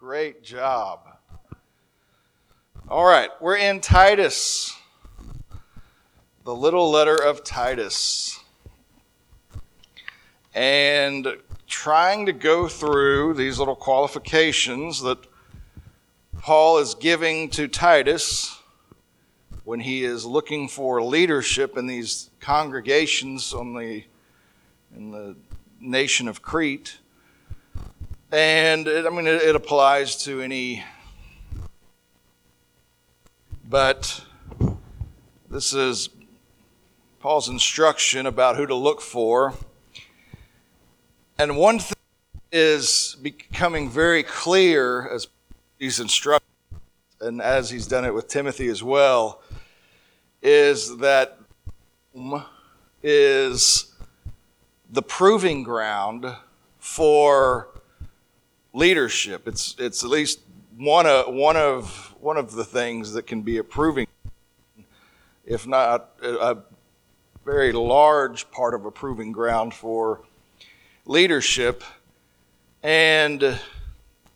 Great 0.00 0.42
job. 0.42 1.00
All 2.88 3.04
right, 3.04 3.28
we're 3.38 3.58
in 3.58 3.82
Titus, 3.82 4.74
the 6.42 6.54
little 6.54 6.90
letter 6.90 7.16
of 7.16 7.44
Titus. 7.44 8.40
And 10.54 11.36
trying 11.66 12.24
to 12.24 12.32
go 12.32 12.66
through 12.66 13.34
these 13.34 13.58
little 13.58 13.76
qualifications 13.76 15.02
that 15.02 15.18
Paul 16.38 16.78
is 16.78 16.94
giving 16.94 17.50
to 17.50 17.68
Titus 17.68 18.58
when 19.64 19.80
he 19.80 20.02
is 20.02 20.24
looking 20.24 20.66
for 20.66 21.02
leadership 21.02 21.76
in 21.76 21.86
these 21.86 22.30
congregations 22.40 23.52
on 23.52 23.74
the 23.74 24.04
in 24.96 25.10
the 25.10 25.36
nation 25.78 26.26
of 26.26 26.40
Crete. 26.40 27.00
And 28.32 28.86
it, 28.86 29.06
I 29.06 29.10
mean, 29.10 29.26
it, 29.26 29.42
it 29.42 29.56
applies 29.56 30.22
to 30.24 30.40
any, 30.40 30.84
but 33.68 34.24
this 35.50 35.72
is 35.72 36.10
Paul's 37.18 37.48
instruction 37.48 38.26
about 38.26 38.56
who 38.56 38.66
to 38.66 38.74
look 38.76 39.00
for. 39.00 39.54
And 41.38 41.56
one 41.56 41.80
thing 41.80 41.96
is 42.52 43.16
becoming 43.20 43.90
very 43.90 44.22
clear 44.22 45.08
as 45.08 45.26
he's 45.80 45.98
instructions, 45.98 46.46
and 47.20 47.42
as 47.42 47.68
he's 47.68 47.88
done 47.88 48.04
it 48.04 48.14
with 48.14 48.28
Timothy 48.28 48.68
as 48.68 48.80
well, 48.80 49.42
is 50.40 50.98
that 50.98 51.36
is 53.02 53.92
the 54.88 55.02
proving 55.02 55.64
ground 55.64 56.32
for 56.78 57.69
leadership. 58.72 59.46
It's 59.46 59.74
it's 59.78 60.04
at 60.04 60.10
least 60.10 60.40
one 60.76 61.06
of 61.06 61.32
one 61.32 61.56
of 61.56 62.14
one 62.20 62.36
of 62.36 62.52
the 62.52 62.64
things 62.64 63.12
that 63.12 63.26
can 63.26 63.42
be 63.42 63.58
approving, 63.58 64.06
if 65.44 65.66
not 65.66 66.10
a 66.22 66.58
very 67.44 67.72
large 67.72 68.50
part 68.50 68.74
of 68.74 68.84
approving 68.84 69.32
ground 69.32 69.74
for 69.74 70.22
leadership. 71.06 71.82
And 72.82 73.58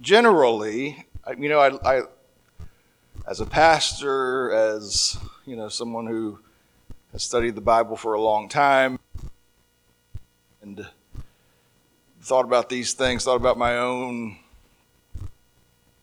generally, 0.01 1.07
you 1.39 1.49
know, 1.49 1.61
I, 1.61 1.99
I 1.99 2.03
as 3.27 3.41
a 3.41 3.47
pastor, 3.47 4.51
as 4.51 5.17
you 5.47 5.57
know, 5.57 5.69
someone 5.69 6.07
who 6.07 6.39
has 7.13 7.23
studied 7.23 7.55
the 7.55 7.61
Bible 7.61 7.97
for 7.97 8.15
a 8.15 8.21
long 8.21 8.49
time, 8.49 8.99
and 10.61 10.87
thought 12.25 12.47
about 12.47 12.71
these 12.71 12.95
things, 12.95 13.25
thought 13.25 13.37
about 13.37 13.59
my 13.59 13.77
own 13.77 14.39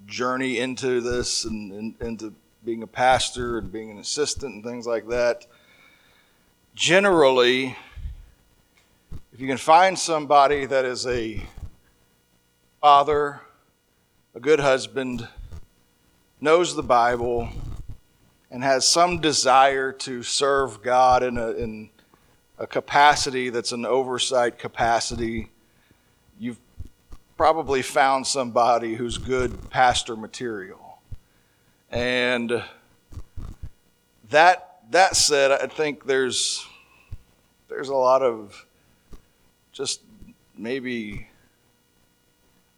journey 0.06 0.60
into 0.60 1.02
this 1.02 1.46
and, 1.46 1.72
and 1.72 1.96
into 2.00 2.32
being 2.64 2.84
a 2.84 2.88
pastor 2.88 3.58
and 3.58 3.72
being 3.72 3.90
an 3.90 3.98
assistant 3.98 4.54
and 4.54 4.64
things 4.64 4.86
like 4.86 5.08
that. 5.08 5.48
Generally, 6.76 7.76
if 9.34 9.40
you 9.40 9.48
can 9.48 9.58
find 9.58 9.98
somebody 9.98 10.68
that 10.68 10.86
is 10.86 11.08
a 11.08 11.42
father, 12.82 13.42
a 14.36 14.40
good 14.40 14.60
husband, 14.60 15.28
knows 16.40 16.76
the 16.76 16.84
Bible, 16.84 17.50
and 18.52 18.64
has 18.64 18.88
some 18.88 19.22
desire 19.22 19.92
to 19.92 20.22
serve 20.22 20.84
God 20.84 21.24
in 21.24 21.40
a, 21.40 21.50
in 21.54 21.90
a 22.60 22.68
capacity 22.68 23.50
that's 23.50 23.72
an 23.72 23.88
oversight 23.88 24.60
capacity, 24.60 25.50
you've 26.42 26.60
probably 27.38 27.84
found 27.84 28.26
somebody 28.26 28.96
who's 28.96 29.20
good 29.20 29.70
pastor 29.70 30.16
material. 30.16 31.00
And 31.92 32.64
that 34.30 34.80
that 34.90 35.16
said, 35.16 35.52
I 35.52 35.68
think 35.68 36.06
there's 36.06 36.66
there's 37.70 37.90
a 37.90 37.96
lot 37.96 38.24
of 38.24 38.66
just 39.72 40.02
maybe 40.58 41.28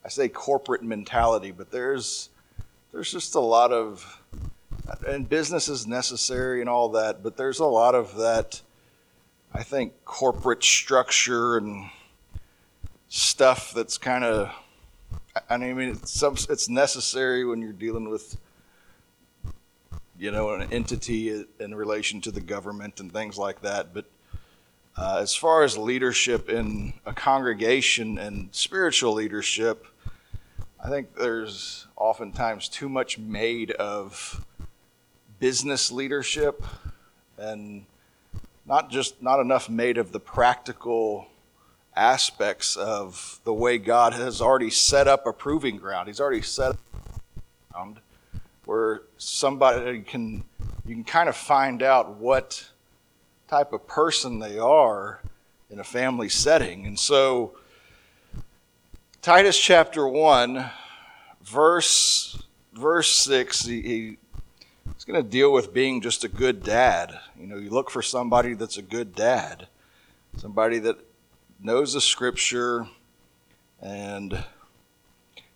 I 0.03 0.09
say 0.09 0.27
corporate 0.27 0.83
mentality, 0.83 1.51
but 1.51 1.71
there's 1.71 2.29
there's 2.91 3.11
just 3.11 3.35
a 3.35 3.39
lot 3.39 3.71
of 3.71 4.21
and 5.07 5.29
business 5.29 5.69
is 5.69 5.87
necessary 5.87 6.59
and 6.59 6.69
all 6.69 6.89
that, 6.89 7.23
but 7.23 7.37
there's 7.37 7.59
a 7.59 7.65
lot 7.65 7.95
of 7.95 8.17
that 8.17 8.61
I 9.53 9.63
think 9.63 9.93
corporate 10.03 10.65
structure 10.65 11.55
and 11.55 11.89
stuff 13.15 13.75
that's 13.75 13.99
kind 13.99 14.23
of 14.23 14.51
I 15.47 15.57
mean 15.57 15.89
it's 15.89 16.23
it's 16.49 16.67
necessary 16.67 17.45
when 17.45 17.61
you're 17.61 17.71
dealing 17.71 18.09
with 18.09 18.37
you 20.17 20.31
know 20.31 20.55
an 20.55 20.73
entity 20.73 21.45
in 21.59 21.75
relation 21.75 22.21
to 22.21 22.31
the 22.31 22.41
government 22.41 22.99
and 22.99 23.13
things 23.13 23.37
like 23.37 23.61
that, 23.61 23.93
but 23.93 24.05
uh, 24.97 25.19
as 25.21 25.35
far 25.35 25.61
as 25.61 25.77
leadership 25.77 26.49
in 26.49 26.93
a 27.05 27.13
congregation 27.13 28.17
and 28.17 28.49
spiritual 28.51 29.13
leadership, 29.13 29.85
I 30.83 30.89
think 30.89 31.15
there's 31.15 31.85
oftentimes 31.95 32.67
too 32.67 32.89
much 32.89 33.19
made 33.19 33.71
of 33.71 34.43
business 35.39 35.91
leadership 35.91 36.65
and 37.37 37.85
not 38.65 38.89
just 38.89 39.21
not 39.21 39.39
enough 39.39 39.69
made 39.69 39.99
of 39.99 40.11
the 40.11 40.19
practical 40.19 41.27
aspects 41.95 42.75
of 42.75 43.39
the 43.43 43.53
way 43.53 43.77
God 43.77 44.13
has 44.13 44.41
already 44.41 44.69
set 44.69 45.07
up 45.07 45.25
a 45.27 45.33
proving 45.33 45.77
ground. 45.77 46.07
He's 46.07 46.19
already 46.19 46.41
set 46.41 46.71
up 46.71 46.79
ground 47.71 47.99
where 48.65 49.01
somebody 49.17 50.01
can 50.01 50.43
you 50.85 50.95
can 50.95 51.03
kind 51.03 51.29
of 51.29 51.35
find 51.35 51.81
out 51.81 52.17
what 52.17 52.69
type 53.47 53.71
of 53.71 53.87
person 53.87 54.39
they 54.39 54.57
are 54.59 55.21
in 55.69 55.79
a 55.79 55.83
family 55.83 56.29
setting. 56.29 56.85
And 56.85 56.99
so 56.99 57.55
Titus 59.21 59.57
chapter 59.57 60.05
1, 60.07 60.69
verse, 61.43 62.43
verse 62.73 63.09
6, 63.09 63.65
he, 63.65 63.81
he 63.81 64.17
he's 64.93 65.05
going 65.05 65.23
to 65.23 65.29
deal 65.29 65.53
with 65.53 65.73
being 65.73 66.01
just 66.01 66.25
a 66.25 66.27
good 66.27 66.63
dad. 66.63 67.17
You 67.39 67.47
know, 67.47 67.57
you 67.57 67.69
look 67.69 67.89
for 67.89 68.01
somebody 68.01 68.53
that's 68.53 68.77
a 68.77 68.81
good 68.81 69.15
dad, 69.15 69.67
somebody 70.37 70.79
that 70.79 70.97
knows 71.63 71.93
the 71.93 72.01
scripture, 72.01 72.85
and 73.81 74.43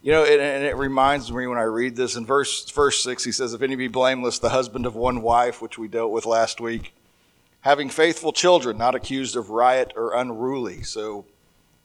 you 0.01 0.13
know, 0.13 0.23
it, 0.23 0.39
and 0.39 0.63
it 0.63 0.77
reminds 0.77 1.31
me 1.31 1.45
when 1.47 1.57
I 1.57 1.63
read 1.63 1.95
this 1.95 2.15
in 2.15 2.25
verse 2.25 2.69
verse 2.71 3.03
six. 3.03 3.23
He 3.23 3.31
says, 3.31 3.53
"If 3.53 3.61
any 3.61 3.75
be 3.75 3.89
blameless, 3.89 4.39
the 4.39 4.49
husband 4.49 4.85
of 4.85 4.95
one 4.95 5.21
wife, 5.21 5.61
which 5.61 5.77
we 5.77 5.87
dealt 5.87 6.11
with 6.11 6.25
last 6.25 6.61
week, 6.61 6.93
having 7.61 7.89
faithful 7.89 8.31
children, 8.31 8.77
not 8.77 8.95
accused 8.95 9.35
of 9.35 9.49
riot 9.49 9.91
or 9.95 10.15
unruly." 10.15 10.81
So, 10.83 11.25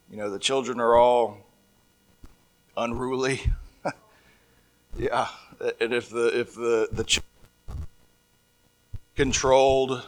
you 0.09 0.17
know, 0.17 0.29
the 0.29 0.39
children 0.39 0.79
are 0.79 0.95
all 0.95 1.37
unruly. 2.77 3.41
yeah, 4.97 5.27
and 5.81 5.93
if 5.93 6.09
the 6.09 6.39
if 6.39 6.55
the 6.55 6.87
the 6.93 7.03
ch- 7.03 7.19
controlled 9.15 10.07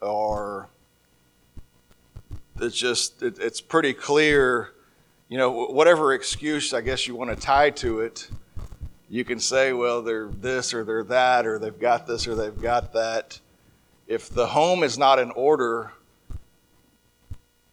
or 0.00 0.68
it's 2.62 2.76
just 2.76 3.22
it, 3.22 3.38
it's 3.38 3.60
pretty 3.60 3.92
clear, 3.92 4.72
you 5.28 5.38
know, 5.38 5.66
whatever 5.66 6.14
excuse 6.14 6.72
I 6.72 6.80
guess 6.80 7.06
you 7.06 7.14
want 7.14 7.30
to 7.30 7.36
tie 7.36 7.70
to 7.70 8.00
it, 8.00 8.28
you 9.08 9.24
can 9.24 9.40
say, 9.40 9.72
well, 9.72 10.02
they're 10.02 10.28
this 10.28 10.72
or 10.72 10.84
they're 10.84 11.04
that 11.04 11.46
or 11.46 11.58
they've 11.58 11.78
got 11.78 12.06
this 12.06 12.26
or 12.26 12.34
they've 12.34 12.60
got 12.60 12.92
that. 12.92 13.40
If 14.06 14.28
the 14.30 14.46
home 14.46 14.82
is 14.82 14.98
not 14.98 15.18
in 15.18 15.30
order, 15.32 15.92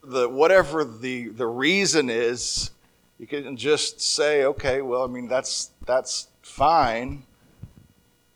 the 0.03 0.29
whatever 0.29 0.83
the 0.83 1.29
the 1.29 1.47
reason 1.47 2.09
is, 2.09 2.71
you 3.19 3.25
can 3.25 3.57
just 3.57 3.99
say, 3.99 4.45
okay, 4.45 4.81
well, 4.81 5.03
I 5.03 5.07
mean, 5.07 5.27
that's, 5.27 5.71
that's 5.85 6.27
fine 6.41 7.23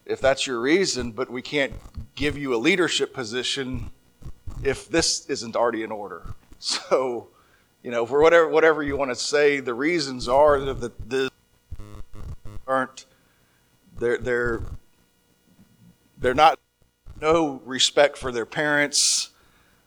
if 0.06 0.20
that's 0.20 0.48
your 0.48 0.60
reason, 0.60 1.12
but 1.12 1.30
we 1.30 1.42
can't 1.42 1.74
give 2.16 2.38
you 2.38 2.56
a 2.56 2.58
leadership 2.58 3.14
position 3.14 3.92
if 4.64 4.90
this 4.90 5.28
isn't 5.28 5.56
already 5.56 5.84
in 5.84 5.92
order. 5.92 6.24
So, 6.64 7.30
you 7.82 7.90
know, 7.90 8.06
for 8.06 8.22
whatever 8.22 8.48
whatever 8.48 8.84
you 8.84 8.96
want 8.96 9.10
to 9.10 9.16
say, 9.16 9.60
the 9.60 9.74
reasons 9.74 10.28
are 10.28 10.60
that 10.60 11.10
the 11.10 11.32
aren't 12.68 13.06
they're 13.98 14.20
they're 14.20 14.62
they're 16.20 16.36
not 16.36 16.60
no 17.20 17.62
respect 17.66 18.16
for 18.16 18.32
their 18.32 18.46
parents, 18.46 19.32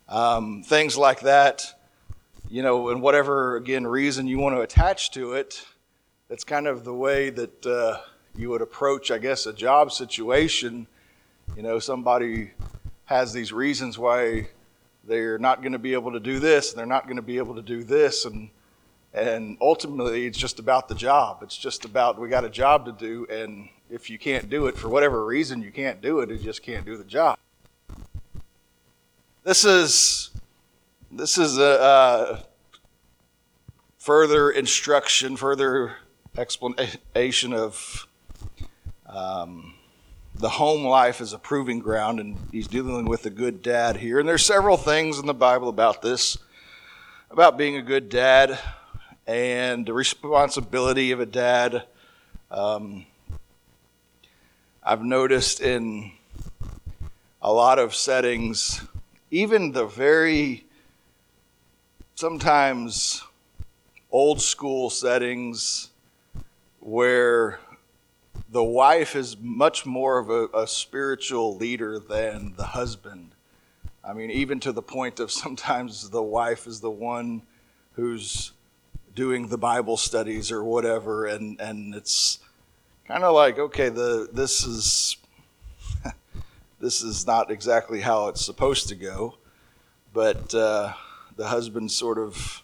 um, 0.09 0.65
things 0.65 0.99
like 0.99 1.21
that 1.21 1.75
you 2.51 2.63
know, 2.63 2.91
and 2.91 3.01
whatever, 3.01 3.57
again, 3.57 3.87
reason 3.87 4.27
you 4.27 4.39
want 4.39 4.55
to 4.55 4.61
attach 4.61 5.11
to 5.13 5.33
it, 5.33 5.67
that's 6.29 6.45
kind 6.45 6.67
of 6.67 6.85
the 6.85 6.95
way 6.95 7.31
that 7.31 7.67
uh, 7.67 7.99
you 8.37 8.51
would 8.51 8.63
approach, 8.63 9.11
I 9.11 9.19
guess, 9.19 9.47
a 9.47 9.53
job 9.53 9.93
situation. 9.93 10.87
You 11.57 11.63
know, 11.63 11.79
somebody 11.79 12.53
has 13.07 13.33
these 13.33 13.53
reasons 13.53 13.99
why 13.99 14.49
they're 15.07 15.39
not 15.39 15.61
going 15.61 15.73
to 15.73 15.79
be 15.79 15.93
able 15.93 16.13
to 16.13 16.21
do 16.21 16.39
this, 16.39 16.71
and 16.71 16.79
they're 16.79 16.87
not 16.87 17.05
going 17.05 17.17
to 17.17 17.23
be 17.23 17.39
able 17.39 17.55
to 17.55 17.63
do 17.63 17.85
this, 17.85 18.25
and 18.25 18.51
And 19.13 19.57
ultimately, 19.61 20.27
it's 20.27 20.37
just 20.39 20.59
about 20.59 20.89
the 20.89 20.95
job. 20.97 21.43
It's 21.43 21.57
just 21.57 21.85
about 21.85 22.21
we 22.21 22.29
got 22.29 22.45
a 22.45 22.51
job 22.51 22.85
to 22.87 22.93
do, 22.93 23.27
and 23.31 23.69
if 23.89 24.11
you 24.11 24.19
can't 24.19 24.51
do 24.51 24.67
it 24.67 24.77
for 24.77 24.89
whatever 24.89 25.25
reason, 25.25 25.63
you 25.63 25.71
can't 25.71 26.01
do 26.01 26.19
it. 26.19 26.31
You 26.31 26.39
just 26.39 26.65
can't 26.65 26.85
do 26.85 26.97
the 26.97 27.05
job. 27.05 27.39
This 29.45 29.65
is 29.65 30.31
this 31.13 31.39
is 31.39 31.59
a, 31.59 32.45
further 33.99 34.51
instruction, 34.51 35.37
further 35.37 35.97
explanation 36.37 37.53
of 37.55 38.09
um, 39.07 39.75
the 40.35 40.49
home 40.49 40.85
life 40.85 41.21
as 41.21 41.33
a 41.33 41.39
proving 41.39 41.79
ground, 41.79 42.19
and 42.19 42.37
he's 42.51 42.67
dealing 42.67 43.05
with 43.05 43.25
a 43.27 43.31
good 43.31 43.63
dad 43.63 43.97
here. 43.97 44.19
And 44.19 44.29
there's 44.29 44.45
several 44.45 44.77
things 44.77 45.19
in 45.19 45.27
the 45.27 45.35
Bible 45.35 45.69
about 45.69 46.03
this, 46.03 46.37
about 47.31 47.57
being 47.57 47.77
a 47.77 47.83
good 47.83 48.09
dad 48.09 48.59
and 49.27 49.87
the 49.87 49.93
responsibility 49.93 51.13
of 51.13 51.21
a 51.21 51.27
dad. 51.27 51.85
Um, 52.51 53.07
I've 54.83 55.03
noticed 55.03 55.61
in 55.61 56.13
a 57.41 57.53
lot 57.53 57.79
of 57.79 57.95
settings, 57.95 58.83
even 59.31 59.73
the 59.73 59.87
very 59.87 60.67
sometimes 62.17 63.23
old 64.11 64.41
school 64.41 64.91
settings 64.91 65.91
where 66.81 67.59
the 68.49 68.65
wife 68.65 69.17
is 69.17 69.37
much 69.39 69.85
more 69.87 70.19
of 70.19 70.31
a, 70.31 70.49
a, 70.57 70.67
spiritual 70.67 71.57
leader 71.57 71.99
than 71.99 72.55
the 72.57 72.65
husband. 72.65 73.35
I 74.03 74.13
mean, 74.13 74.31
even 74.31 74.61
to 74.61 74.73
the 74.73 74.83
point 74.83 75.21
of 75.21 75.31
sometimes 75.33 76.11
the 76.11 76.23
wife 76.23 76.67
is 76.67 76.81
the 76.81 76.91
one 76.91 77.43
who's 77.93 78.53
doing 79.15 79.49
the 79.49 79.59
Bible 79.59 79.97
studies 79.97 80.51
or 80.51 80.65
whatever, 80.65 81.27
and, 81.27 81.61
and 81.61 81.95
it's 81.95 82.41
kind 83.07 83.25
of 83.25 83.35
like, 83.35 83.59
okay, 83.59 83.89
the 83.89 84.29
this 84.33 84.65
is 84.65 85.17
this 86.81 87.03
is 87.03 87.27
not 87.27 87.51
exactly 87.51 88.01
how 88.01 88.29
it's 88.29 88.45
supposed 88.45 88.89
to 88.89 88.95
go, 88.95 89.35
but 90.13 90.55
uh, 90.55 90.93
the 91.37 91.49
husband 91.49 91.91
sort 91.91 92.19
of 92.19 92.63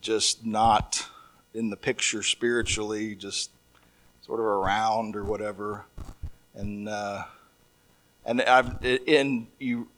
just 0.00 0.44
not 0.44 1.06
in 1.54 1.70
the 1.70 1.76
picture 1.76 2.22
spiritually, 2.22 3.14
just 3.14 3.50
sort 4.32 4.40
of 4.40 4.46
around 4.46 5.14
or 5.14 5.24
whatever. 5.24 5.84
And 6.54 6.88
uh, 6.88 7.24
and 8.24 8.40
I've 8.40 8.82
in 8.82 9.46
you 9.58 9.88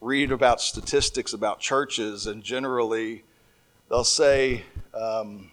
read 0.00 0.32
about 0.32 0.60
statistics 0.60 1.32
about 1.32 1.60
churches, 1.60 2.26
and 2.26 2.42
generally 2.42 3.22
they'll 3.88 4.02
say 4.02 4.64
um, 4.94 5.48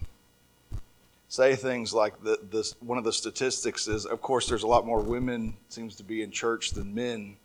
say 1.30 1.56
things 1.56 1.94
like 1.94 2.20
the, 2.24 2.40
this. 2.50 2.74
One 2.80 2.98
of 2.98 3.04
the 3.04 3.14
statistics 3.14 3.88
is, 3.88 4.08
of 4.08 4.24
course, 4.24 4.50
there's 4.50 4.64
a 4.64 4.68
lot 4.68 4.88
more 4.88 5.02
women 5.02 5.56
seems 5.70 5.96
to 5.98 6.04
be 6.04 6.24
in 6.24 6.32
church 6.32 6.72
than 6.72 6.96
men. 6.96 7.36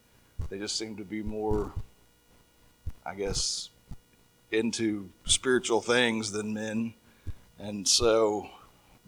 They 0.49 0.59
just 0.59 0.79
seem 0.79 0.97
to 0.97 1.05
be 1.05 1.23
more, 1.23 1.75
I 3.05 3.15
guess, 3.17 3.69
into 4.51 5.11
spiritual 5.27 5.83
things 5.83 6.33
than 6.33 6.55
men. 6.55 6.95
And 7.59 7.87
so 7.87 8.49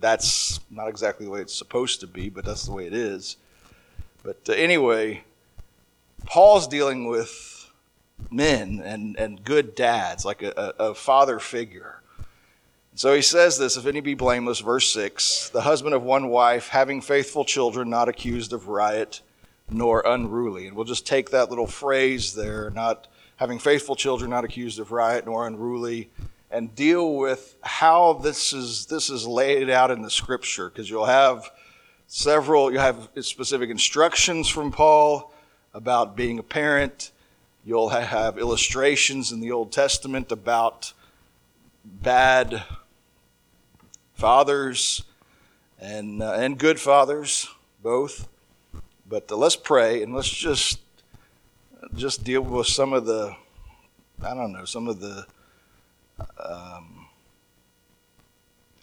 that's 0.00 0.61
not 0.71 0.89
exactly 0.89 1.27
the 1.27 1.33
way 1.33 1.41
it's 1.41 1.55
supposed 1.55 2.00
to 2.00 2.06
be, 2.06 2.29
but 2.29 2.45
that's 2.45 2.65
the 2.65 2.73
way 2.73 2.87
it 2.87 2.95
is. 2.95 3.37
But 4.23 4.41
uh, 4.49 4.53
anyway, 4.53 5.25
Paul's 6.27 6.69
dealing 6.69 7.06
with 7.06 7.71
men 8.31 8.83
and, 8.85 9.17
and 9.19 9.45
good 9.45 9.75
dads, 9.75 10.25
like 10.25 10.43
a, 10.43 10.75
a, 10.79 10.95
father 10.95 11.39
figure. 11.39 12.03
So 12.95 13.15
he 13.15 13.23
says 13.23 13.59
this 13.59 13.77
if 13.77 13.87
any 13.87 14.00
be 14.00 14.15
blameless, 14.15 14.61
verse 14.61 14.93
6 14.93 15.50
the 15.50 15.62
husband 15.62 15.95
of 15.95 16.03
one 16.03 16.29
wife, 16.29 16.69
having 16.69 17.00
faithful 17.00 17.45
children, 17.45 17.89
not 17.89 18.09
accused 18.09 18.53
of 18.53 18.69
riot 18.69 19.23
nor 19.71 20.03
unruly. 20.06 20.67
And 20.67 20.77
we'll 20.77 20.85
just 20.85 21.06
take 21.06 21.31
that 21.31 21.50
little 21.50 21.67
phrase 21.67 22.35
there, 22.35 22.71
not 22.71 23.06
having 23.37 23.59
faithful 23.59 23.95
children, 23.95 24.31
not 24.31 24.45
accused 24.45 24.81
of 24.81 24.91
riot 24.91 25.27
nor 25.27 25.47
unruly, 25.47 26.11
and 26.50 26.75
deal 26.75 27.15
with 27.15 27.56
how 27.62 28.15
this 28.15 28.53
is 28.53 28.87
this 28.87 29.11
is 29.11 29.27
laid 29.27 29.69
out 29.71 29.91
in 29.91 30.03
the 30.03 30.11
scripture, 30.11 30.71
because 30.71 30.89
you'll 30.89 31.06
have 31.06 31.50
several 32.06 32.73
you 32.73 32.79
have 32.79 33.09
specific 33.21 33.71
instructions 33.71 34.49
from 34.49 34.73
Paul 34.73 35.33
about 35.75 36.17
being 36.17 36.39
a 36.39 36.43
parent. 36.43 37.11
You'll 37.65 37.91
have 37.91 38.39
illustrations 38.39 39.31
in 39.31 39.41
the 39.41 39.53
Old 39.53 39.73
Testament 39.73 40.33
about 40.33 40.95
bad 41.85 42.62
fathers 44.15 45.05
and 45.79 46.23
uh, 46.23 46.33
and 46.33 46.59
good 46.59 46.81
fathers 46.81 47.49
both. 47.83 48.29
But 49.06 49.31
uh, 49.31 49.37
let's 49.37 49.56
pray 49.56 50.03
and 50.03 50.15
let's 50.15 50.31
just 50.31 50.81
just 51.95 52.25
deal 52.25 52.43
with 52.43 52.67
some 52.67 52.93
of 52.93 53.06
the, 53.06 53.35
I 54.23 54.35
don't 54.35 54.53
know, 54.53 54.65
some 54.65 54.89
of 54.89 55.00
the 55.00 55.27
um, 56.38 57.09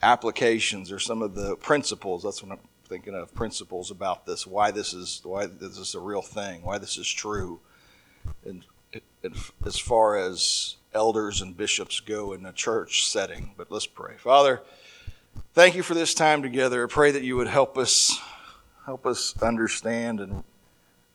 applications 0.02 0.92
or 0.92 1.00
some 1.00 1.22
of 1.22 1.36
the 1.36 1.56
principles. 1.58 2.24
That's 2.24 2.44
what 2.44 2.52
I'm 2.52 2.68
thinking 2.88 3.16
of 3.16 3.34
principles 3.34 3.92
about 3.92 4.26
this. 4.26 4.46
Why 4.46 4.72
this 4.72 4.94
is 4.94 5.22
why 5.24 5.48
this 5.48 5.78
is 5.78 5.96
a 5.96 6.00
real 6.00 6.22
thing. 6.22 6.62
Why 6.64 6.78
this 6.78 6.98
is 6.98 7.12
true. 7.12 7.60
And, 8.46 8.64
and 9.24 9.36
as 9.66 9.78
far 9.78 10.18
as 10.18 10.78
elders 10.94 11.42
and 11.42 11.56
bishops 11.58 12.00
go 12.00 12.34
in 12.34 12.46
a 12.46 12.54
church 12.54 13.06
setting. 13.08 13.52
But 13.58 13.72
let's 13.72 13.86
pray, 13.86 14.16
Father. 14.18 14.62
Thank 15.54 15.76
you 15.76 15.84
for 15.84 15.94
this 15.94 16.14
time 16.14 16.42
together. 16.42 16.86
I 16.86 16.88
pray 16.88 17.12
that 17.12 17.24
you 17.24 17.36
would 17.36 17.48
help 17.48 17.78
us 17.78 18.20
help 18.86 19.06
us 19.06 19.42
understand 19.42 20.20
and 20.20 20.44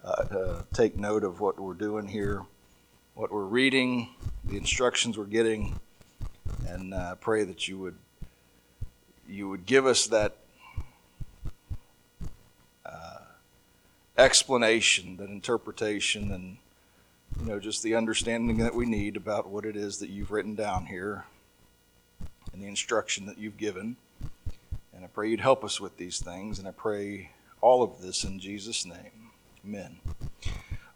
uh, 0.05 0.63
take 0.73 0.97
note 0.97 1.25
of 1.25 1.41
what 1.41 1.61
we're 1.61 1.75
doing 1.75 2.09
here, 2.09 2.43
what 3.15 3.33
we're 3.33 3.45
reading, 3.45 4.09
the 4.45 4.57
instructions 4.57 5.17
we're 5.17 5.25
getting, 5.25 5.79
and 6.71 6.95
uh, 6.95 7.15
pray 7.17 7.45
that 7.45 7.69
you 7.69 7.79
would 7.79 7.97
you 9.29 9.49
would 9.49 9.67
give 9.67 9.87
us 9.87 10.07
that 10.09 10.37
uh, 12.85 13.19
explanation, 14.19 15.17
that 15.17 15.29
interpretation, 15.29 16.33
and 16.33 16.57
you 17.41 17.47
know 17.47 17.61
just 17.61 17.83
the 17.83 17.95
understanding 17.95 18.59
that 18.59 18.75
we 18.75 18.87
need 18.87 19.17
about 19.17 19.49
what 19.49 19.65
it 19.65 19.77
is 19.77 19.99
that 19.99 20.11
you've 20.11 20.31
written 20.31 20.55
down 20.55 20.87
here 20.87 21.25
and 22.53 22.63
the 22.63 22.67
instruction 22.67 23.27
that 23.27 23.39
you've 23.39 23.57
given. 23.57 23.97
And 24.95 25.05
I 25.05 25.09
pray 25.09 25.31
you'd 25.31 25.41
help 25.41 25.65
us 25.65 25.81
with 25.81 25.97
these 25.97 26.19
things, 26.19 26.59
and 26.59 26.67
I 26.69 26.73
pray 26.73 27.31
all 27.61 27.83
of 27.83 28.01
this 28.01 28.25
in 28.25 28.39
Jesus' 28.39 28.85
name. 28.85 29.31
Amen. 29.65 29.97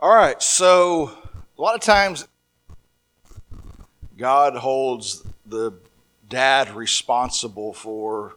All 0.01 0.15
right, 0.15 0.43
so 0.43 1.17
a 1.57 1.63
lot 1.63 1.75
of 1.75 1.81
times 1.81 2.27
God 4.17 4.57
holds 4.57 5.25
the 5.47 5.73
dad 6.29 6.71
responsible 6.71 7.73
for 7.73 8.37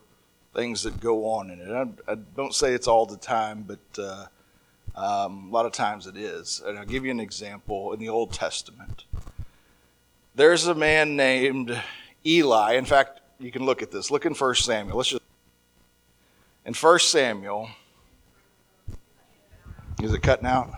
things 0.53 0.83
that 0.83 0.99
go 0.99 1.29
on 1.29 1.49
in 1.49 1.59
it. 1.59 1.69
I, 1.69 2.11
I 2.11 2.15
don't 2.35 2.53
say 2.53 2.73
it's 2.73 2.87
all 2.87 3.05
the 3.05 3.17
time, 3.17 3.63
but 3.67 4.01
uh, 4.01 4.25
um, 4.95 5.49
a 5.49 5.51
lot 5.51 5.65
of 5.65 5.71
times 5.71 6.07
it 6.07 6.17
is. 6.17 6.61
And 6.65 6.77
I'll 6.77 6.85
give 6.85 7.05
you 7.05 7.11
an 7.11 7.19
example 7.19 7.93
in 7.93 7.99
the 7.99 8.09
Old 8.09 8.33
Testament. 8.33 9.05
There's 10.35 10.67
a 10.67 10.75
man 10.75 11.15
named 11.15 11.79
Eli. 12.25 12.73
In 12.73 12.85
fact, 12.85 13.21
you 13.39 13.51
can 13.51 13.65
look 13.65 13.81
at 13.81 13.91
this. 13.91 14.11
Look 14.11 14.25
in 14.25 14.33
1 14.33 14.55
Samuel. 14.55 14.97
Let's 14.97 15.09
just 15.09 15.23
in 16.65 16.73
1 16.73 16.99
Samuel 16.99 17.69
is 20.01 20.13
it 20.13 20.21
cutting 20.21 20.45
out? 20.45 20.69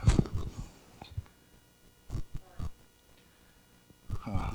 Huh. 4.17 4.53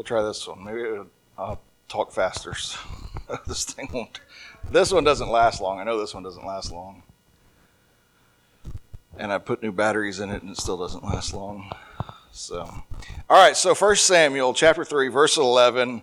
We'll 0.00 0.04
try 0.06 0.22
this 0.22 0.48
one. 0.48 0.64
Maybe 0.64 0.82
I'll 1.36 1.52
uh, 1.52 1.56
talk 1.86 2.10
faster. 2.10 2.54
So 2.54 2.78
this 3.46 3.64
thing 3.64 3.90
won't. 3.92 4.18
This 4.70 4.92
one 4.94 5.04
doesn't 5.04 5.28
last 5.28 5.60
long. 5.60 5.78
I 5.78 5.84
know 5.84 6.00
this 6.00 6.14
one 6.14 6.22
doesn't 6.22 6.46
last 6.46 6.72
long. 6.72 7.02
And 9.18 9.30
I 9.30 9.36
put 9.36 9.62
new 9.62 9.72
batteries 9.72 10.18
in 10.18 10.30
it 10.30 10.40
and 10.40 10.52
it 10.52 10.56
still 10.56 10.78
doesn't 10.78 11.04
last 11.04 11.34
long. 11.34 11.70
So, 12.32 12.60
all 12.62 12.84
right. 13.28 13.54
So, 13.54 13.74
First 13.74 14.06
Samuel 14.06 14.54
chapter 14.54 14.86
3, 14.86 15.08
verse 15.08 15.36
11 15.36 16.00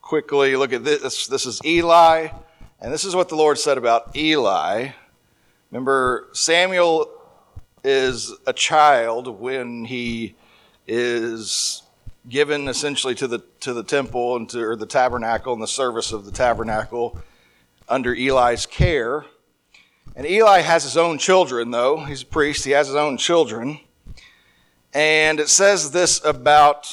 quickly 0.00 0.54
look 0.54 0.72
at 0.72 0.84
this. 0.84 1.26
This 1.26 1.44
is 1.44 1.60
Eli, 1.64 2.28
and 2.80 2.92
this 2.92 3.04
is 3.04 3.16
what 3.16 3.28
the 3.28 3.34
Lord 3.34 3.58
said 3.58 3.76
about 3.76 4.14
Eli. 4.14 4.90
Remember, 5.72 6.28
Samuel 6.30 7.10
is 7.82 8.32
a 8.46 8.52
child 8.52 9.26
when 9.26 9.84
he 9.84 10.36
is 10.86 11.82
given 12.28 12.68
essentially 12.68 13.14
to 13.16 13.26
the 13.26 13.40
to 13.60 13.72
the 13.72 13.82
temple 13.82 14.36
and 14.36 14.48
to 14.50 14.62
or 14.62 14.76
the 14.76 14.86
tabernacle 14.86 15.52
and 15.52 15.62
the 15.62 15.66
service 15.66 16.12
of 16.12 16.24
the 16.24 16.30
tabernacle 16.30 17.18
under 17.88 18.14
Eli's 18.14 18.66
care. 18.66 19.24
And 20.14 20.26
Eli 20.26 20.60
has 20.60 20.82
his 20.82 20.96
own 20.96 21.18
children, 21.18 21.70
though. 21.70 22.04
He's 22.04 22.22
a 22.22 22.26
priest, 22.26 22.64
he 22.64 22.72
has 22.72 22.88
his 22.88 22.96
own 22.96 23.16
children. 23.16 23.80
And 24.94 25.40
it 25.40 25.48
says 25.48 25.90
this 25.90 26.22
about, 26.24 26.86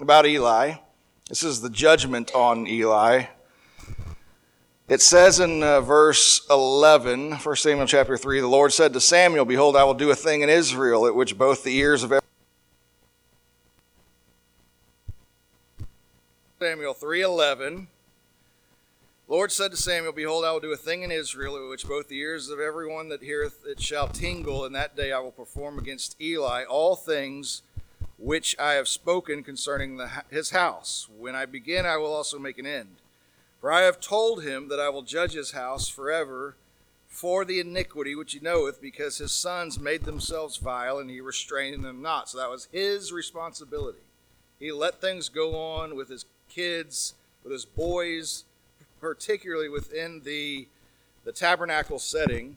about 0.00 0.26
Eli. 0.26 0.76
This 1.28 1.42
is 1.42 1.60
the 1.60 1.68
judgment 1.68 2.34
on 2.34 2.66
Eli. 2.66 3.26
It 4.88 5.00
says 5.00 5.40
in 5.40 5.62
uh, 5.62 5.80
verse 5.80 6.46
11, 6.50 7.32
1 7.32 7.56
Samuel 7.56 7.86
chapter 7.86 8.16
3, 8.16 8.40
the 8.40 8.48
Lord 8.48 8.72
said 8.72 8.92
to 8.92 9.00
Samuel, 9.00 9.44
Behold, 9.44 9.76
I 9.76 9.84
will 9.84 9.94
do 9.94 10.10
a 10.10 10.14
thing 10.14 10.42
in 10.42 10.50
Israel 10.50 11.06
at 11.06 11.14
which 11.14 11.38
both 11.38 11.64
the 11.64 11.76
ears 11.76 12.02
of 12.02 12.12
every 12.12 12.23
Samuel 16.64 16.94
3:11 16.94 17.88
Lord 19.28 19.52
said 19.52 19.70
to 19.72 19.76
Samuel, 19.76 20.14
Behold, 20.14 20.46
I 20.46 20.52
will 20.52 20.60
do 20.60 20.72
a 20.72 20.78
thing 20.78 21.02
in 21.02 21.10
Israel 21.10 21.68
which 21.68 21.86
both 21.86 22.08
the 22.08 22.16
ears 22.16 22.48
of 22.48 22.58
everyone 22.58 23.10
that 23.10 23.22
heareth 23.22 23.66
it 23.66 23.82
shall 23.82 24.08
tingle, 24.08 24.64
and 24.64 24.74
that 24.74 24.96
day 24.96 25.12
I 25.12 25.18
will 25.18 25.30
perform 25.30 25.78
against 25.78 26.18
Eli 26.18 26.64
all 26.64 26.96
things 26.96 27.60
which 28.16 28.56
I 28.58 28.72
have 28.72 28.88
spoken 28.88 29.42
concerning 29.42 29.98
the, 29.98 30.08
his 30.30 30.52
house. 30.52 31.06
When 31.14 31.34
I 31.34 31.44
begin, 31.44 31.84
I 31.84 31.98
will 31.98 32.14
also 32.14 32.38
make 32.38 32.56
an 32.56 32.64
end. 32.64 32.96
For 33.60 33.70
I 33.70 33.82
have 33.82 34.00
told 34.00 34.42
him 34.42 34.68
that 34.68 34.80
I 34.80 34.88
will 34.88 35.02
judge 35.02 35.34
his 35.34 35.50
house 35.50 35.90
forever 35.90 36.56
for 37.06 37.44
the 37.44 37.60
iniquity 37.60 38.14
which 38.14 38.32
he 38.32 38.40
knoweth, 38.40 38.80
because 38.80 39.18
his 39.18 39.32
sons 39.32 39.78
made 39.78 40.04
themselves 40.04 40.56
vile, 40.56 40.96
and 40.96 41.10
he 41.10 41.20
restrained 41.20 41.84
them 41.84 42.00
not. 42.00 42.30
So 42.30 42.38
that 42.38 42.48
was 42.48 42.68
his 42.72 43.12
responsibility. 43.12 43.98
He 44.58 44.72
let 44.72 45.02
things 45.02 45.28
go 45.28 45.58
on 45.58 45.94
with 45.94 46.08
his 46.08 46.24
kids, 46.54 47.14
with 47.42 47.52
his 47.52 47.64
boys, 47.64 48.44
particularly 49.00 49.68
within 49.68 50.22
the 50.24 50.68
the 51.24 51.32
tabernacle 51.32 51.98
setting, 51.98 52.56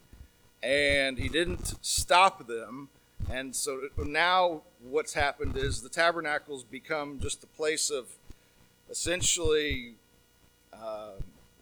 and 0.61 1.17
he 1.17 1.29
didn't 1.29 1.75
stop 1.81 2.47
them. 2.47 2.89
And 3.29 3.55
so 3.55 3.81
now 3.97 4.61
what's 4.81 5.13
happened 5.13 5.55
is 5.57 5.81
the 5.81 5.89
tabernacle's 5.89 6.63
become 6.63 7.19
just 7.19 7.43
a 7.43 7.47
place 7.47 7.89
of 7.89 8.05
essentially 8.89 9.95
uh, 10.73 11.11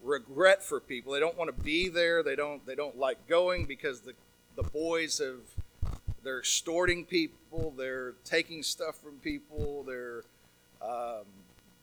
regret 0.03 0.63
for 0.63 0.79
people. 0.79 1.13
They 1.13 1.19
don't 1.19 1.37
want 1.37 1.55
to 1.55 1.63
be 1.63 1.89
there. 1.89 2.23
They 2.23 2.35
don't. 2.35 2.65
They 2.65 2.75
don't 2.75 2.97
like 2.97 3.27
going 3.27 3.65
because 3.65 4.01
the 4.01 4.13
the 4.55 4.63
boys 4.63 5.19
have 5.19 5.41
they're 6.23 6.39
extorting 6.39 7.05
people. 7.05 7.73
They're 7.77 8.13
taking 8.23 8.63
stuff 8.63 8.95
from 8.97 9.17
people. 9.17 9.83
They're 9.83 10.23
um, 10.81 11.25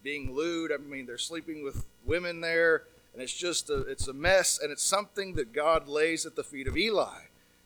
being 0.02 0.34
lewd. 0.34 0.72
I 0.72 0.76
mean, 0.76 1.06
they're 1.06 1.18
sleeping 1.18 1.62
with 1.62 1.84
women 2.04 2.40
there, 2.40 2.84
and 3.12 3.22
it's 3.22 3.32
just 3.32 3.70
a 3.70 3.80
it's 3.82 4.08
a 4.08 4.12
mess. 4.12 4.58
And 4.60 4.70
it's 4.72 4.82
something 4.82 5.34
that 5.34 5.52
God 5.52 5.88
lays 5.88 6.26
at 6.26 6.36
the 6.36 6.44
feet 6.44 6.66
of 6.66 6.76
Eli. 6.76 7.20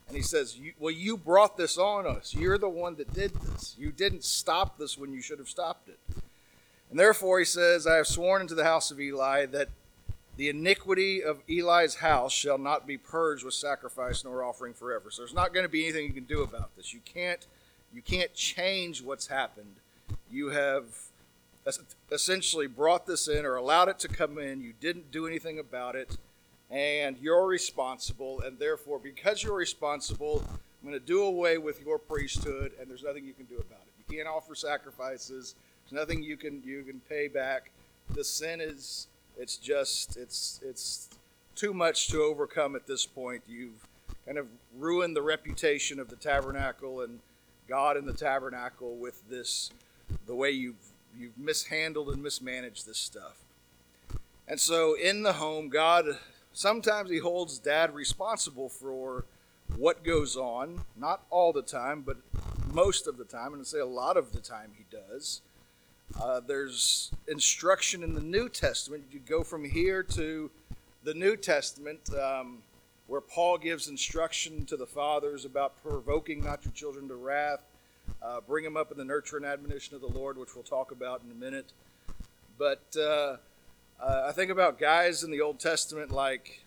And 0.09 0.17
he 0.17 0.23
says, 0.23 0.59
Well, 0.79 0.93
you 0.93 1.17
brought 1.17 1.57
this 1.57 1.79
on 1.79 2.07
us. 2.07 2.35
You're 2.35 2.59
the 2.59 2.69
one 2.69 2.97
that 2.97 3.13
did 3.13 3.35
this. 3.35 3.75
You 3.79 3.91
didn't 3.91 4.25
stop 4.25 4.79
this 4.79 4.97
when 4.97 5.13
you 5.13 5.21
should 5.21 5.39
have 5.39 5.49
stopped 5.49 5.89
it. 5.89 5.99
And 6.91 6.99
therefore, 6.99 7.41
he 7.41 7.45
says, 7.45 7.87
I 7.87 7.97
have 7.97 8.07
sworn 8.07 8.43
into 8.43 8.55
the 8.55 8.65
house 8.65 8.91
of 8.91 9.01
Eli 9.01 9.47
that 9.47 9.69
the 10.37 10.49
iniquity 10.49 11.23
of 11.23 11.41
Eli's 11.49 11.97
house 11.97 12.33
shall 12.33 12.59
not 12.59 12.87
be 12.87 12.99
purged 12.99 13.45
with 13.45 13.55
sacrifice 13.55 14.23
nor 14.23 14.45
offering 14.45 14.75
forever. 14.75 15.11
So 15.11 15.23
there's 15.23 15.35
not 15.35 15.53
going 15.53 15.65
to 15.65 15.71
be 15.71 15.85
anything 15.85 16.07
you 16.07 16.13
can 16.13 16.25
do 16.25 16.43
about 16.43 16.77
this. 16.77 16.93
You 16.93 17.01
can't, 17.05 17.45
you 17.93 18.03
can't 18.03 18.33
change 18.35 19.03
what's 19.03 19.27
happened. 19.27 19.77
You 20.31 20.51
have 20.51 20.85
essentially 22.11 22.67
brought 22.67 23.07
this 23.07 23.29
in 23.29 23.45
or 23.45 23.57
allowed 23.57 23.89
it 23.89 23.99
to 24.01 24.09
come 24.09 24.39
in. 24.39 24.61
You 24.61 24.73
didn't 24.81 25.11
do 25.11 25.27
anything 25.27 25.59
about 25.59 25.97
it, 25.97 26.17
and 26.71 27.17
you're 27.21 27.47
responsible. 27.47 28.41
And 28.41 28.59
therefore, 28.59 28.99
because 28.99 29.43
you're 29.43 29.57
responsible, 29.57 30.45
I'm 30.49 30.89
going 30.89 31.01
to 31.01 31.05
do 31.05 31.23
away 31.23 31.59
with 31.59 31.83
your 31.85 31.99
priesthood, 31.99 32.73
and 32.81 32.89
there's 32.89 33.03
nothing 33.03 33.25
you 33.25 33.33
can 33.33 33.47
do 33.47 33.57
about 33.57 33.81
it. 33.81 33.93
You 34.09 34.17
can't 34.17 34.29
offer 34.29 34.55
sacrifices. 34.55 35.55
There's 35.85 36.01
nothing 36.01 36.23
you 36.23 36.37
can 36.37 36.63
you 36.65 36.83
can 36.83 37.01
pay 37.09 37.29
back. 37.29 37.71
The 38.15 38.25
sin 38.25 38.61
is 38.61 39.09
it's 39.39 39.57
just 39.57 40.17
it's 40.17 40.61
it's 40.65 41.09
too 41.55 41.73
much 41.73 42.09
to 42.09 42.23
overcome 42.23 42.77
at 42.77 42.87
this 42.87 43.07
point. 43.07 43.43
You've 43.49 43.87
kind 44.25 44.39
of 44.39 44.47
ruined 44.77 45.17
the 45.17 45.23
reputation 45.23 45.99
of 45.99 46.09
the 46.09 46.17
tabernacle 46.17 47.01
and 47.01 47.21
God 47.69 47.97
in 47.97 48.07
the 48.07 48.13
tabernacle 48.13 48.97
with 48.97 49.29
this 49.29 49.71
the 50.27 50.35
way 50.35 50.51
you've 50.51 50.93
you've 51.19 51.39
mishandled 51.39 52.09
and 52.09 52.23
mismanaged 52.23 52.87
this 52.87 52.99
stuff. 52.99 53.37
And 54.49 54.61
so 54.61 54.95
in 54.95 55.23
the 55.23 55.35
home, 55.35 55.69
God 55.69 56.07
sometimes 56.53 57.11
he 57.11 57.19
holds 57.19 57.59
dad 57.59 57.95
responsible 57.95 58.69
for 58.69 59.25
what 59.77 60.05
goes 60.05 60.37
on, 60.37 60.81
not 60.97 61.23
all 61.31 61.53
the 61.53 61.63
time, 61.63 62.03
but 62.03 62.17
most 62.73 63.07
of 63.07 63.19
the 63.19 63.25
time, 63.25 63.53
and 63.53 63.61
I 63.61 63.65
say 63.65 63.79
a 63.79 63.87
lot 63.87 64.17
of 64.17 64.33
the 64.33 64.41
time 64.41 64.73
he 64.77 64.85
does. 64.91 65.43
Uh, 66.21 66.41
there's 66.41 67.11
instruction 67.27 68.03
in 68.03 68.15
the 68.15 68.21
New 68.21 68.49
Testament. 68.49 69.05
You 69.11 69.19
go 69.19 69.43
from 69.43 69.65
here 69.65 70.03
to 70.05 70.51
the 71.03 71.15
New 71.15 71.37
Testament, 71.37 72.01
um, 72.15 72.59
where 73.07 73.21
Paul 73.21 73.59
gives 73.59 73.89
instruction 73.89 74.65
to 74.67 74.77
the 74.77 74.87
fathers 74.87 75.45
about 75.45 75.83
provoking 75.83 76.45
not 76.45 76.65
your 76.65 76.73
children 76.73 77.09
to 77.09 77.17
wrath, 77.17 77.61
uh, 78.23 78.41
bring 78.41 78.65
them 78.65 78.77
up 78.77 78.91
in 78.91 78.99
the 78.99 79.05
nurture 79.05 79.37
and 79.37 79.47
admonition 79.47 79.95
of 79.95 80.01
the 80.01 80.09
Lord, 80.09 80.39
which 80.39 80.55
we'll 80.55 80.65
talk 80.65 80.91
about 80.91 81.23
in 81.25 81.31
a 81.31 81.35
minute. 81.35 81.73
But 82.59 82.85
uh, 82.99 83.37
uh, 84.01 84.27
I 84.29 84.33
think 84.33 84.51
about 84.51 84.79
guys 84.79 85.23
in 85.23 85.31
the 85.31 85.41
Old 85.41 85.61
Testament 85.61 86.11
like 86.11 86.63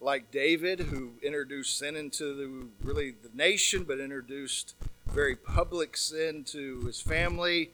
like 0.00 0.30
David, 0.30 0.78
who 0.78 1.10
introduced 1.22 1.76
sin 1.76 1.96
into 1.96 2.32
the, 2.34 2.86
really 2.86 3.10
the 3.10 3.30
nation, 3.34 3.82
but 3.82 3.98
introduced 3.98 4.76
very 5.06 5.34
public 5.34 5.96
sin 5.96 6.44
to 6.44 6.82
his 6.82 7.00
family, 7.00 7.70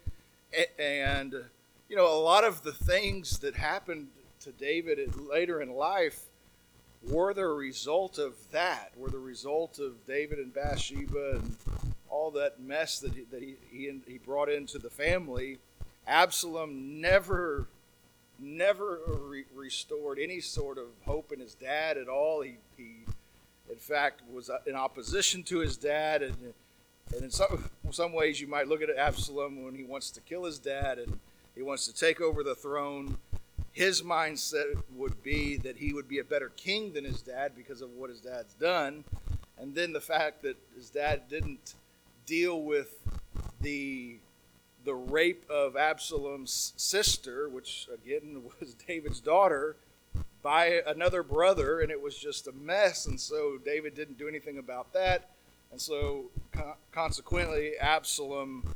and 0.78 1.34
you 1.88 1.96
know 1.96 2.06
a 2.06 2.20
lot 2.20 2.44
of 2.44 2.62
the 2.62 2.73
things 2.73 3.38
that 3.40 3.54
happened 3.54 4.08
to 4.40 4.52
David 4.52 5.14
later 5.16 5.61
in 5.61 5.75
life 5.75 6.20
were 7.08 7.34
the 7.34 7.46
result 7.46 8.18
of 8.18 8.34
that, 8.50 8.92
were 8.96 9.11
the 9.11 9.18
result 9.18 9.78
of 9.78 10.06
David 10.06 10.38
and 10.38 10.54
Bathsheba 10.54 11.32
and 11.32 11.56
all 12.14 12.30
that 12.30 12.61
mess 12.61 13.00
that 13.00 13.12
he, 13.12 13.25
that 13.33 13.42
he, 13.42 13.56
he, 13.71 13.90
he 14.06 14.18
brought 14.18 14.49
into 14.49 14.78
the 14.78 14.88
family, 14.88 15.59
Absalom 16.06 17.00
never 17.00 17.66
never 18.38 18.99
re- 19.28 19.44
restored 19.54 20.18
any 20.18 20.40
sort 20.40 20.76
of 20.76 20.87
hope 21.04 21.33
in 21.33 21.40
his 21.40 21.54
dad 21.54 21.97
at 21.97 22.09
all. 22.09 22.42
He, 22.42 22.56
he 22.76 23.04
in 23.71 23.76
fact, 23.76 24.23
was 24.33 24.50
uh, 24.50 24.59
in 24.66 24.75
opposition 24.75 25.42
to 25.44 25.59
his 25.59 25.76
dad, 25.76 26.23
and 26.23 26.37
and 27.12 27.23
in 27.23 27.30
some 27.30 27.68
some 27.90 28.12
ways 28.12 28.40
you 28.40 28.47
might 28.47 28.68
look 28.68 28.80
at 28.80 28.90
Absalom 28.97 29.64
when 29.64 29.75
he 29.75 29.83
wants 29.83 30.11
to 30.12 30.21
kill 30.21 30.44
his 30.44 30.59
dad 30.59 30.99
and 30.99 31.18
he 31.54 31.62
wants 31.62 31.87
to 31.87 31.94
take 31.94 32.21
over 32.21 32.44
the 32.44 32.54
throne. 32.54 33.18
His 33.73 34.02
mindset 34.02 34.80
would 34.94 35.21
be 35.25 35.56
that 35.59 35.76
he 35.76 35.92
would 35.92 36.09
be 36.09 36.21
a 36.21 36.25
better 36.25 36.50
king 36.56 36.92
than 36.92 37.04
his 37.04 37.23
dad 37.23 37.52
because 37.56 37.80
of 37.80 37.90
what 37.90 38.09
his 38.09 38.21
dad's 38.21 38.54
done, 38.54 39.02
and 39.59 39.75
then 39.75 39.92
the 39.92 40.00
fact 40.00 40.42
that 40.42 40.56
his 40.76 40.90
dad 40.90 41.23
didn't 41.28 41.75
deal 42.26 42.62
with 42.62 43.00
the 43.61 44.19
the 44.85 44.95
rape 44.95 45.49
of 45.49 45.76
Absalom's 45.76 46.75
sister, 46.76 47.49
which 47.49 47.88
again 47.93 48.43
was 48.61 48.75
David's 48.75 49.21
daughter, 49.21 49.76
by 50.45 50.83
another 50.87 51.23
brother, 51.23 51.81
and 51.81 51.90
it 51.90 52.00
was 52.00 52.16
just 52.16 52.47
a 52.47 52.52
mess. 52.52 53.07
And 53.07 53.19
so 53.19 53.59
David 53.64 53.95
didn't 53.95 54.19
do 54.19 54.28
anything 54.28 54.59
about 54.59 54.93
that. 54.93 55.31
And 55.73 55.81
so 55.81 56.26
co- 56.52 56.76
consequently, 56.93 57.73
Absalom 57.81 58.75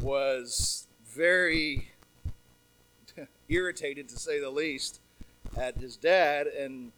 was 0.00 0.86
very 1.06 1.90
irritated, 3.48 4.08
to 4.08 4.18
say 4.18 4.40
the 4.40 4.50
least, 4.50 5.00
at 5.58 5.76
his 5.76 5.96
dad. 5.96 6.46
And 6.46 6.92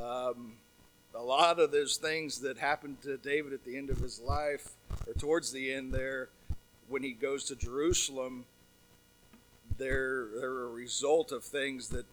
um, 0.00 0.54
a 1.14 1.22
lot 1.22 1.60
of 1.60 1.70
those 1.70 1.98
things 1.98 2.40
that 2.40 2.56
happened 2.56 3.02
to 3.02 3.18
David 3.18 3.52
at 3.52 3.62
the 3.64 3.76
end 3.76 3.90
of 3.90 3.98
his 3.98 4.20
life 4.20 4.70
or 5.08 5.14
towards 5.14 5.50
the 5.52 5.72
end 5.72 5.92
there, 5.92 6.28
when 6.88 7.02
he 7.02 7.12
goes 7.12 7.44
to 7.44 7.56
Jerusalem, 7.56 8.44
they're, 9.78 10.26
they're 10.38 10.64
a 10.64 10.68
result 10.68 11.32
of 11.32 11.42
things 11.42 11.88
that 11.88 12.06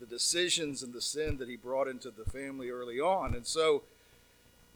the 0.00 0.06
decisions 0.06 0.82
and 0.82 0.92
the 0.92 1.00
sin 1.00 1.38
that 1.38 1.48
he 1.48 1.56
brought 1.56 1.88
into 1.88 2.10
the 2.10 2.28
family 2.30 2.70
early 2.70 3.00
on. 3.00 3.34
And 3.34 3.46
so, 3.46 3.82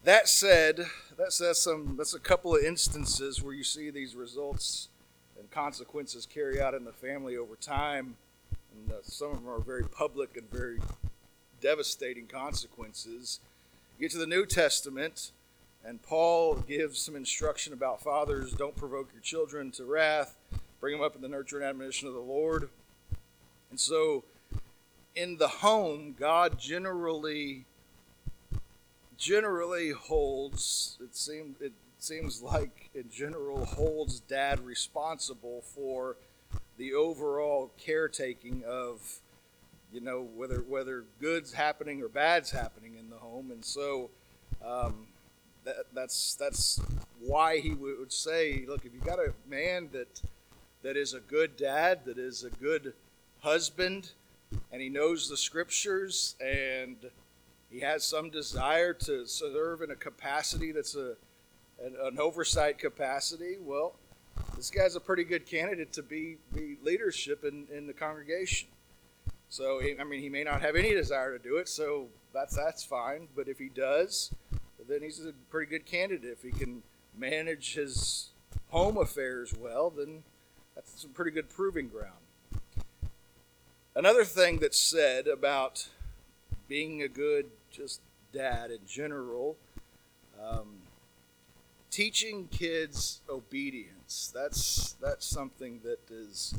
that 0.03 0.29
said, 0.29 0.85
that's, 1.17 1.39
that's, 1.39 1.59
some, 1.59 1.95
that's 1.97 2.13
a 2.13 2.19
couple 2.19 2.55
of 2.55 2.63
instances 2.63 3.43
where 3.43 3.53
you 3.53 3.65
see 3.65 3.89
these 3.89 4.15
results 4.15 4.87
and 5.37 5.51
consequences 5.51 6.25
carry 6.25 6.61
out 6.61 6.73
in 6.73 6.85
the 6.85 6.93
family 6.93 7.35
over 7.35 7.55
time. 7.55 8.15
And 8.73 8.91
uh, 8.93 8.95
some 9.03 9.31
of 9.31 9.43
them 9.43 9.49
are 9.49 9.59
very 9.59 9.83
public 9.83 10.37
and 10.37 10.49
very 10.49 10.79
devastating 11.61 12.27
consequences. 12.27 13.39
You 13.97 14.07
get 14.07 14.11
to 14.13 14.17
the 14.17 14.27
New 14.27 14.45
Testament, 14.45 15.31
and 15.85 16.01
Paul 16.01 16.55
gives 16.55 16.99
some 16.99 17.15
instruction 17.15 17.73
about 17.73 18.01
fathers 18.01 18.51
don't 18.53 18.75
provoke 18.75 19.09
your 19.13 19.21
children 19.21 19.71
to 19.71 19.85
wrath, 19.85 20.35
bring 20.79 20.95
them 20.95 21.03
up 21.03 21.15
in 21.15 21.21
the 21.21 21.29
nurture 21.29 21.57
and 21.57 21.65
admonition 21.65 22.07
of 22.07 22.13
the 22.13 22.19
Lord. 22.19 22.69
And 23.69 23.79
so, 23.79 24.23
in 25.15 25.37
the 25.37 25.47
home, 25.47 26.15
God 26.17 26.59
generally 26.59 27.65
generally 29.17 29.91
holds 29.91 30.97
it 31.01 31.13
seems 31.13 31.59
it 31.59 31.73
seems 31.97 32.41
like 32.41 32.89
in 32.95 33.09
general 33.11 33.65
holds 33.65 34.21
dad 34.21 34.65
responsible 34.65 35.61
for 35.61 36.15
the 36.77 36.93
overall 36.93 37.69
caretaking 37.77 38.63
of 38.65 39.19
you 39.91 39.99
know 39.99 40.25
whether 40.35 40.59
whether 40.61 41.03
good's 41.19 41.51
happening 41.51 42.01
or 42.01 42.07
bad's 42.07 42.51
happening 42.51 42.95
in 42.97 43.09
the 43.09 43.17
home 43.17 43.51
and 43.51 43.65
so 43.65 44.09
um, 44.65 45.05
that, 45.65 45.75
that's 45.93 46.35
that's 46.35 46.81
why 47.19 47.59
he 47.59 47.71
would 47.71 48.11
say 48.11 48.65
look 48.67 48.85
if 48.85 48.93
you 48.93 48.99
got 49.01 49.19
a 49.19 49.33
man 49.47 49.89
that 49.91 50.21
that 50.81 50.95
is 50.95 51.13
a 51.13 51.19
good 51.19 51.57
dad 51.57 51.99
that 52.05 52.17
is 52.17 52.43
a 52.43 52.49
good 52.49 52.93
husband 53.41 54.11
and 54.71 54.81
he 54.81 54.89
knows 54.89 55.29
the 55.29 55.37
scriptures 55.37 56.35
and 56.39 56.95
he 57.69 57.79
has 57.79 58.03
some 58.03 58.29
desire 58.29 58.93
to 58.93 59.25
serve 59.25 59.81
in 59.81 59.91
a 59.91 59.95
capacity 59.95 60.71
that's 60.71 60.95
a 60.95 61.15
an, 61.83 61.95
an 62.01 62.19
oversight 62.19 62.77
capacity 62.77 63.57
well 63.61 63.95
this 64.55 64.69
guy's 64.69 64.95
a 64.95 64.99
pretty 64.99 65.23
good 65.23 65.45
candidate 65.45 65.93
to 65.93 66.03
be, 66.03 66.37
be 66.53 66.77
leadership 66.83 67.45
in, 67.45 67.65
in 67.73 67.87
the 67.87 67.93
congregation 67.93 68.67
so 69.49 69.81
I 69.81 70.03
mean, 70.03 70.21
he 70.21 70.29
may 70.29 70.43
not 70.43 70.61
have 70.61 70.75
any 70.75 70.93
desire 70.93 71.35
to 71.35 71.43
do 71.43 71.57
it, 71.57 71.67
so 71.67 72.07
that's 72.33 72.55
that's 72.55 72.83
fine. 72.83 73.27
But 73.35 73.47
if 73.47 73.57
he 73.57 73.69
does, 73.69 74.31
then 74.89 75.01
he's 75.01 75.23
a 75.23 75.33
pretty 75.49 75.69
good 75.69 75.85
candidate. 75.85 76.29
If 76.29 76.43
he 76.43 76.51
can 76.51 76.83
manage 77.17 77.75
his 77.75 78.29
home 78.69 78.97
affairs 78.97 79.53
well, 79.57 79.89
then 79.89 80.23
that's 80.75 81.01
some 81.01 81.11
pretty 81.11 81.31
good 81.31 81.49
proving 81.49 81.87
ground. 81.87 82.13
Another 83.95 84.23
thing 84.23 84.59
that's 84.59 84.79
said 84.79 85.27
about 85.27 85.89
being 86.67 87.01
a 87.01 87.07
good 87.07 87.47
just 87.71 88.01
dad 88.31 88.71
in 88.71 88.79
general, 88.87 89.57
um, 90.41 90.77
teaching 91.91 92.47
kids 92.47 93.21
obedience. 93.29 94.31
That's 94.33 94.95
that's 95.01 95.25
something 95.25 95.81
that 95.83 95.99
is 96.09 96.53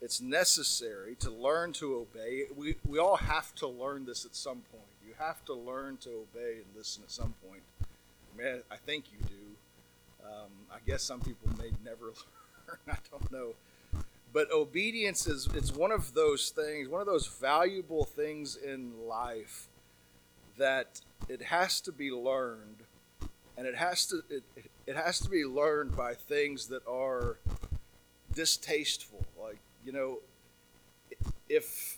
it's 0.00 0.20
necessary 0.20 1.16
to 1.16 1.30
learn 1.30 1.72
to 1.74 1.96
obey. 1.96 2.44
We, 2.54 2.76
we 2.86 2.98
all 2.98 3.16
have 3.16 3.54
to 3.56 3.66
learn 3.66 4.04
this 4.04 4.24
at 4.24 4.36
some 4.36 4.62
point. 4.70 4.87
Have 5.18 5.44
to 5.46 5.54
learn 5.54 5.96
to 5.98 6.10
obey 6.10 6.58
and 6.58 6.64
listen 6.76 7.02
at 7.02 7.10
some 7.10 7.34
point. 7.44 7.62
I 7.82 8.42
mean, 8.42 8.62
I 8.70 8.76
think 8.76 9.06
you 9.12 9.18
do. 9.26 10.24
Um, 10.24 10.50
I 10.70 10.78
guess 10.86 11.02
some 11.02 11.20
people 11.20 11.50
may 11.58 11.70
never 11.84 12.06
learn. 12.68 12.78
I 12.88 12.96
don't 13.10 13.32
know. 13.32 13.54
But 14.32 14.52
obedience 14.52 15.26
is 15.26 15.48
it's 15.54 15.74
one 15.74 15.90
of 15.90 16.14
those 16.14 16.50
things, 16.50 16.88
one 16.88 17.00
of 17.00 17.06
those 17.06 17.26
valuable 17.26 18.04
things 18.04 18.56
in 18.56 18.92
life 19.08 19.68
that 20.56 21.00
it 21.28 21.42
has 21.42 21.80
to 21.82 21.92
be 21.92 22.10
learned, 22.10 22.84
and 23.56 23.66
it 23.66 23.74
has 23.74 24.06
to 24.06 24.22
it, 24.30 24.42
it 24.86 24.96
has 24.96 25.18
to 25.20 25.28
be 25.28 25.44
learned 25.44 25.96
by 25.96 26.14
things 26.14 26.66
that 26.68 26.86
are 26.86 27.38
distasteful, 28.34 29.24
like 29.42 29.58
you 29.84 29.92
know, 29.92 30.18
if 31.48 31.97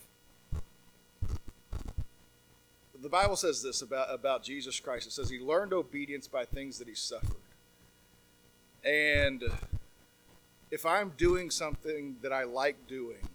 the 3.00 3.08
Bible 3.08 3.36
says 3.36 3.62
this 3.62 3.82
about, 3.82 4.12
about 4.12 4.42
Jesus 4.42 4.78
Christ, 4.80 5.06
it 5.06 5.12
says 5.12 5.30
he 5.30 5.38
learned 5.38 5.72
obedience 5.72 6.28
by 6.28 6.44
things 6.44 6.78
that 6.78 6.88
he 6.88 6.94
suffered. 6.94 7.36
And 8.84 9.44
if 10.70 10.86
I'm 10.86 11.12
doing 11.16 11.50
something 11.50 12.16
that 12.22 12.32
I 12.32 12.44
like 12.44 12.86
doing, 12.86 13.28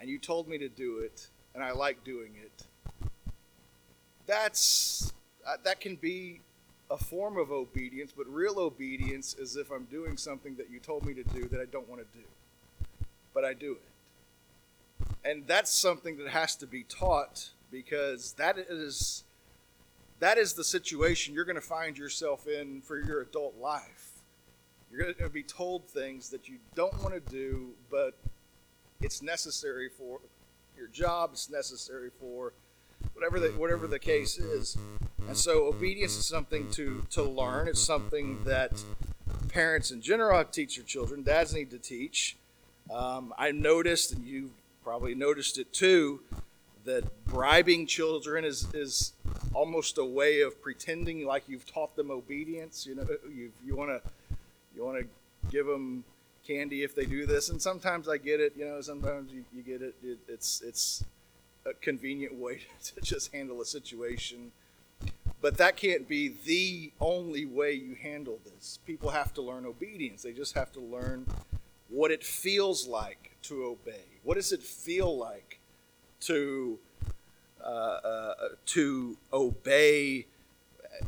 and 0.00 0.08
you 0.08 0.18
told 0.18 0.48
me 0.48 0.58
to 0.58 0.68
do 0.68 0.98
it, 0.98 1.28
and 1.54 1.62
I 1.62 1.72
like 1.72 2.04
doing 2.04 2.32
it, 2.40 3.10
that's 4.26 5.12
uh, 5.46 5.56
that 5.64 5.80
can 5.80 5.96
be 5.96 6.40
a 6.90 6.96
form 6.96 7.36
of 7.38 7.50
obedience, 7.50 8.12
but 8.16 8.26
real 8.26 8.58
obedience 8.58 9.34
is 9.34 9.56
if 9.56 9.70
I'm 9.70 9.84
doing 9.84 10.16
something 10.16 10.56
that 10.56 10.70
you 10.70 10.78
told 10.78 11.04
me 11.04 11.14
to 11.14 11.22
do 11.22 11.48
that 11.48 11.60
I 11.60 11.64
don't 11.64 11.88
want 11.88 12.00
to 12.00 12.18
do 12.18 12.24
but 13.38 13.44
I 13.44 13.54
do 13.54 13.76
it. 13.76 15.08
And 15.24 15.46
that's 15.46 15.72
something 15.72 16.16
that 16.18 16.28
has 16.30 16.56
to 16.56 16.66
be 16.66 16.82
taught 16.82 17.50
because 17.70 18.32
that 18.34 18.58
is 18.58 19.24
that 20.20 20.38
is 20.38 20.54
the 20.54 20.64
situation 20.64 21.34
you're 21.34 21.44
going 21.44 21.56
to 21.56 21.60
find 21.60 21.96
yourself 21.96 22.46
in 22.48 22.80
for 22.80 22.98
your 22.98 23.22
adult 23.22 23.56
life. 23.58 24.10
You're 24.90 25.02
going 25.02 25.14
to 25.14 25.28
be 25.28 25.42
told 25.42 25.86
things 25.86 26.30
that 26.30 26.48
you 26.48 26.56
don't 26.74 27.02
want 27.02 27.14
to 27.14 27.20
do, 27.20 27.70
but 27.90 28.14
it's 29.00 29.22
necessary 29.22 29.88
for 29.88 30.20
your 30.76 30.88
job, 30.88 31.30
it's 31.32 31.50
necessary 31.50 32.10
for 32.18 32.52
whatever 33.12 33.38
the, 33.38 33.48
whatever 33.50 33.86
the 33.86 33.98
case 33.98 34.38
is. 34.38 34.76
And 35.26 35.36
so 35.36 35.66
obedience 35.66 36.16
is 36.16 36.26
something 36.26 36.70
to, 36.72 37.06
to 37.10 37.22
learn. 37.22 37.68
It's 37.68 37.80
something 37.80 38.42
that 38.44 38.82
parents 39.48 39.90
in 39.90 40.00
general 40.00 40.42
teach 40.44 40.76
their 40.76 40.84
children, 40.84 41.22
dads 41.22 41.54
need 41.54 41.70
to 41.70 41.78
teach. 41.78 42.36
Um, 42.90 43.34
I 43.36 43.52
noticed, 43.52 44.12
and 44.12 44.24
you 44.24 44.52
probably 44.82 45.14
noticed 45.14 45.58
it 45.58 45.72
too, 45.72 46.20
that 46.88 47.04
bribing 47.26 47.86
children 47.86 48.46
is, 48.46 48.66
is 48.72 49.12
almost 49.52 49.98
a 49.98 50.04
way 50.04 50.40
of 50.40 50.60
pretending 50.62 51.26
like 51.26 51.44
you've 51.46 51.66
taught 51.66 51.94
them 51.96 52.10
obedience. 52.10 52.86
You 52.86 52.96
know, 52.96 53.06
you 53.32 53.52
you 53.64 53.76
want 53.76 53.90
to 53.90 54.00
you 54.74 54.84
want 54.84 54.98
to 54.98 55.06
give 55.50 55.66
them 55.66 56.02
candy 56.46 56.82
if 56.82 56.94
they 56.94 57.04
do 57.04 57.26
this, 57.26 57.50
and 57.50 57.60
sometimes 57.60 58.08
I 58.08 58.16
get 58.16 58.40
it. 58.40 58.54
You 58.56 58.64
know, 58.64 58.80
sometimes 58.80 59.30
you, 59.32 59.44
you 59.54 59.62
get 59.62 59.82
it. 59.82 59.94
it. 60.02 60.18
It's 60.28 60.62
it's 60.62 61.04
a 61.66 61.74
convenient 61.74 62.34
way 62.34 62.62
to 62.84 63.00
just 63.02 63.32
handle 63.32 63.60
a 63.60 63.66
situation. 63.66 64.50
But 65.40 65.58
that 65.58 65.76
can't 65.76 66.08
be 66.08 66.34
the 66.46 66.90
only 67.00 67.44
way 67.44 67.72
you 67.72 67.94
handle 67.94 68.40
this. 68.44 68.80
People 68.86 69.10
have 69.10 69.32
to 69.34 69.42
learn 69.42 69.66
obedience. 69.66 70.22
They 70.22 70.32
just 70.32 70.54
have 70.54 70.72
to 70.72 70.80
learn 70.80 71.26
what 71.88 72.10
it 72.10 72.24
feels 72.24 72.88
like 72.88 73.36
to 73.42 73.64
obey. 73.64 74.06
What 74.24 74.34
does 74.34 74.50
it 74.52 74.62
feel 74.62 75.16
like 75.16 75.57
to 76.20 76.78
uh, 77.62 77.68
uh, 77.68 78.34
to 78.66 79.16
obey? 79.32 80.26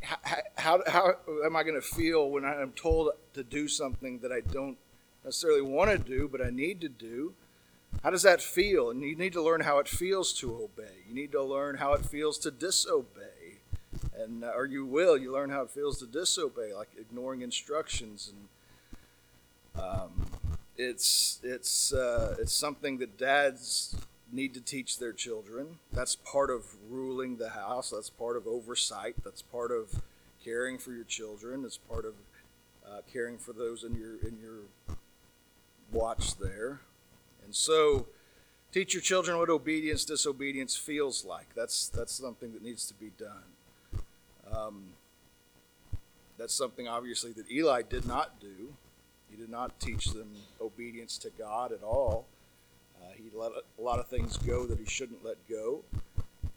How, 0.03 0.19
how, 0.57 0.83
how 0.87 1.17
am 1.45 1.57
I 1.57 1.63
going 1.63 1.75
to 1.75 1.81
feel 1.81 2.31
when 2.31 2.45
I'm 2.45 2.73
told 2.73 3.11
to 3.35 3.43
do 3.43 3.67
something 3.67 4.21
that 4.21 4.31
I 4.31 4.41
don't 4.41 4.77
necessarily 5.25 5.63
want 5.63 5.91
to 5.91 5.99
do, 5.99 6.29
but 6.31 6.45
I 6.45 6.51
need 6.51 6.81
to 6.83 6.89
do? 6.89 7.35
How 8.05 8.11
does 8.11 8.23
that 8.23 8.41
feel? 8.41 8.91
And 8.91 9.03
you 9.03 9.17
need 9.17 9.33
to 9.33 9.43
learn 9.43 9.63
how 9.63 9.79
it 9.79 9.89
feels 9.89 10.33
to 10.35 10.55
obey. 10.55 10.93
You 11.09 11.15
need 11.15 11.33
to 11.33 11.43
learn 11.43 11.77
how 11.79 11.93
it 11.95 12.05
feels 12.05 12.39
to 12.39 12.51
disobey, 12.51 13.59
and 14.17 14.45
uh, 14.45 14.53
or 14.55 14.67
you 14.67 14.85
will. 14.85 15.17
You 15.17 15.33
learn 15.33 15.51
how 15.51 15.63
it 15.63 15.71
feels 15.71 15.99
to 15.99 16.07
disobey, 16.07 16.73
like 16.73 16.91
ignoring 16.99 17.43
instructions 17.43 18.33
and 18.33 18.49
um, 19.83 20.27
it's 20.77 21.41
it's 21.43 21.93
uh, 21.93 22.37
it's 22.39 22.53
something 22.53 22.99
that 22.99 23.19
dads 23.19 23.97
need 24.33 24.55
to 24.55 24.61
teach 24.61 24.99
their 24.99 25.13
children. 25.13 25.79
That's 25.93 26.17
part 26.17 26.51
of 26.51 26.65
ruling 26.89 27.37
the 27.37 27.51
house. 27.51 27.91
That's 27.91 28.11
part 28.11 28.37
of 28.37 28.47
oversight. 28.47 29.17
That's 29.25 29.43
part 29.43 29.71
of 29.71 30.03
caring 30.45 30.79
for 30.79 30.93
your 30.93 31.05
children. 31.05 31.65
It's 31.65 31.79
part 31.79 32.05
of 32.05 32.15
uh, 32.87 33.01
caring 33.13 33.39
for 33.39 33.53
those 33.53 33.85
in 33.85 33.95
your 33.95 34.17
in 34.27 34.39
your 34.41 34.97
watch 35.93 36.39
there. 36.39 36.81
And 37.45 37.55
so, 37.55 38.07
teach 38.73 38.95
your 38.95 39.03
children 39.03 39.39
what 39.39 39.51
obedience, 39.51 40.05
disobedience 40.05 40.77
feels 40.77 41.25
like. 41.25 41.55
That's 41.55 41.89
that's 41.89 42.13
something 42.13 42.53
that 42.53 42.63
needs 42.63 42.87
to 42.87 42.95
be 42.95 43.11
done. 43.19 44.03
Um, 44.53 44.83
that's 46.39 46.55
something 46.55 46.89
obviously 46.89 47.33
that 47.33 47.51
Eli 47.51 47.83
did 47.83 48.07
not 48.07 48.41
do. 48.41 48.75
He 49.31 49.37
did 49.37 49.51
not 49.51 49.79
teach 49.79 50.07
them 50.07 50.31
obedience 50.61 51.19
to 51.19 51.31
God 51.31 51.71
at 51.71 51.83
all. 51.83 52.27
Uh, 53.21 53.31
he 53.31 53.37
let 53.39 53.53
a 53.53 53.83
lot 53.83 53.99
of 53.99 54.09
things 54.09 54.37
go 54.39 54.67
that 54.67 54.79
he 54.79 54.85
shouldn't 54.85 55.25
let 55.25 55.37
go, 55.49 55.83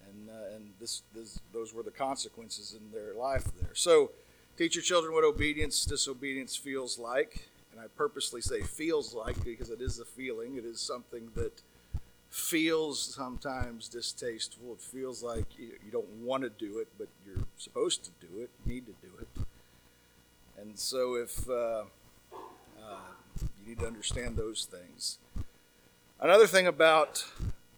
and 0.07 0.29
uh, 0.29 0.55
and 0.55 0.69
this, 0.79 1.03
this 1.13 1.39
those 1.51 1.73
were 1.73 1.83
the 1.83 1.91
consequences 1.91 2.75
in 2.77 2.91
their 2.91 3.13
life 3.13 3.45
there. 3.59 3.71
So, 3.73 4.11
teach 4.57 4.75
your 4.75 4.83
children 4.83 5.13
what 5.13 5.23
obedience, 5.23 5.85
disobedience 5.85 6.55
feels 6.55 6.97
like, 6.97 7.49
and 7.71 7.79
I 7.79 7.85
purposely 7.95 8.41
say 8.41 8.61
feels 8.61 9.13
like 9.13 9.43
because 9.43 9.69
it 9.69 9.81
is 9.81 9.99
a 9.99 10.05
feeling. 10.05 10.57
It 10.57 10.65
is 10.65 10.79
something 10.79 11.29
that 11.35 11.61
feels 12.29 12.99
sometimes 12.99 13.87
distasteful. 13.87 14.73
It 14.73 14.81
feels 14.81 15.21
like 15.21 15.45
you, 15.57 15.71
you 15.85 15.91
don't 15.91 16.09
want 16.23 16.43
to 16.43 16.49
do 16.49 16.79
it, 16.79 16.87
but 16.97 17.07
you're 17.25 17.45
supposed 17.57 18.03
to 18.05 18.11
do 18.19 18.41
it. 18.41 18.49
You 18.65 18.73
need 18.73 18.85
to 18.87 18.93
do 19.01 19.13
it. 19.19 19.27
And 20.59 20.77
so 20.77 21.15
if 21.15 21.49
uh, 21.49 21.83
you 23.63 23.69
need 23.69 23.79
to 23.79 23.87
understand 23.87 24.37
those 24.37 24.65
things. 24.65 25.17
Another 26.23 26.47
thing 26.47 26.65
about 26.65 27.25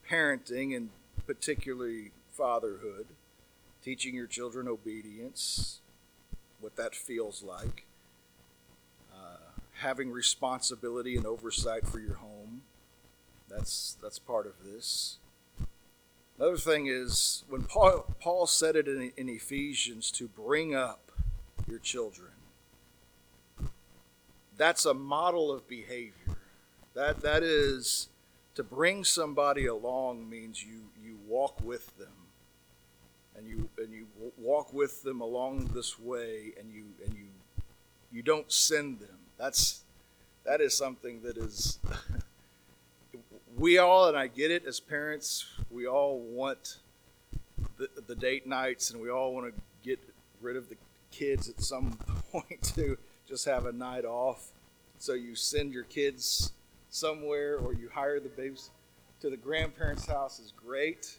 parenting 0.08 0.76
and 0.78 0.92
particularly 1.26 2.12
fatherhood, 2.32 3.08
teaching 3.84 4.14
your 4.14 4.28
children 4.28 4.68
obedience, 4.68 5.80
what 6.60 6.76
that 6.76 6.94
feels 6.94 7.42
like, 7.42 7.86
uh, 9.12 9.60
having 9.80 10.12
responsibility 10.12 11.18
and 11.18 11.26
oversight 11.26 11.88
for 11.88 12.00
your 12.00 12.18
home. 12.18 12.62
That's 13.50 13.98
that's 14.00 14.20
part 14.20 14.46
of 14.46 14.54
this. 14.64 15.18
Another 16.38 16.58
thing 16.58 16.86
is 16.86 17.44
when 17.50 17.64
Paul, 17.64 18.14
Paul 18.22 18.46
said 18.46 18.76
it 18.76 18.88
in, 18.88 19.12
in 19.18 19.28
Ephesians 19.28 20.12
to 20.12 20.28
bring 20.28 20.76
up 20.76 21.12
your 21.68 21.80
children 21.80 22.30
that's 24.58 24.86
a 24.86 24.94
model 24.94 25.52
of 25.52 25.68
behavior. 25.68 26.38
That 26.94 27.22
that 27.22 27.44
is 27.44 28.08
to 28.56 28.64
bring 28.64 29.04
somebody 29.04 29.66
along 29.66 30.30
means 30.30 30.64
you 30.64 30.82
you 31.04 31.18
walk 31.28 31.60
with 31.64 31.96
them, 31.98 32.14
and 33.38 33.48
you 33.48 33.70
and 33.78 33.94
you 33.94 34.08
walk 34.38 34.74
with 34.74 35.04
them 35.04 35.22
along 35.22 35.72
this 35.74 36.00
way, 36.00 36.54
and 36.60 36.72
you 36.72 36.86
and 37.06 37.14
you 37.14 37.28
you 38.12 38.22
don't 38.22 38.52
send 38.52 39.00
them. 39.00 39.18
That's 39.38 39.82
that 40.46 40.62
is 40.62 40.76
something 40.76 41.22
that 41.24 41.38
is. 41.38 41.80
we 43.58 43.78
all, 43.78 44.08
and 44.08 44.18
I 44.18 44.28
get 44.28 44.52
it 44.52 44.66
as 44.66 44.80
parents, 44.80 45.46
we 45.70 45.88
all 45.88 46.20
want 46.20 46.78
the, 47.78 47.90
the 48.08 48.16
date 48.16 48.46
nights, 48.46 48.92
and 48.92 49.02
we 49.02 49.10
all 49.10 49.34
want 49.34 49.54
to 49.54 49.62
get 49.84 50.00
rid 50.42 50.56
of 50.56 50.70
the 50.70 50.76
kids 51.12 51.50
at 51.50 51.62
some 51.62 51.98
point 52.32 52.62
to 52.76 52.98
just 53.28 53.46
have 53.46 53.66
a 53.66 53.72
night 53.72 54.06
off. 54.06 54.52
So 54.98 55.14
you 55.14 55.36
send 55.36 55.74
your 55.74 55.84
kids 55.84 56.52
somewhere 56.96 57.58
or 57.58 57.74
you 57.74 57.90
hire 57.94 58.22
the 58.22 58.30
babies 58.30 58.70
to 59.20 59.30
the 59.30 59.36
grandparents' 59.36 60.06
house 60.06 60.40
is 60.40 60.54
great. 60.56 61.18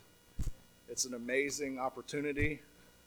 It's 0.89 1.05
an 1.05 1.13
amazing 1.13 1.79
opportunity. 1.79 2.63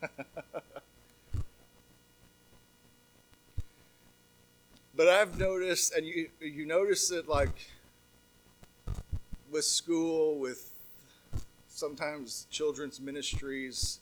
but 4.96 5.08
I've 5.08 5.36
noticed, 5.36 5.94
and 5.94 6.06
you 6.06 6.28
you 6.40 6.64
notice 6.64 7.10
it 7.10 7.28
like 7.28 7.70
with 9.50 9.64
school, 9.64 10.38
with 10.38 10.72
sometimes 11.68 12.46
children's 12.50 13.00
ministries, 13.00 13.98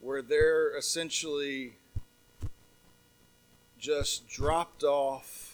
where 0.00 0.20
they're 0.20 0.76
essentially 0.76 1.74
just 3.78 4.28
dropped 4.28 4.82
off 4.82 5.47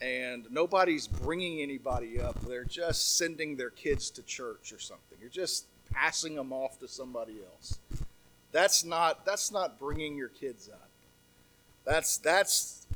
and 0.00 0.46
nobody's 0.50 1.06
bringing 1.06 1.60
anybody 1.60 2.20
up. 2.20 2.40
They're 2.46 2.64
just 2.64 3.16
sending 3.16 3.56
their 3.56 3.70
kids 3.70 4.10
to 4.10 4.22
church 4.22 4.72
or 4.72 4.78
something. 4.78 5.18
You're 5.20 5.30
just 5.30 5.66
passing 5.92 6.34
them 6.34 6.52
off 6.52 6.78
to 6.80 6.88
somebody 6.88 7.36
else. 7.52 7.78
That's 8.52 8.84
not 8.84 9.24
that's 9.24 9.52
not 9.52 9.78
bringing 9.78 10.16
your 10.16 10.28
kids 10.28 10.68
up. 10.68 10.88
That's 11.84 12.18
that's 12.18 12.86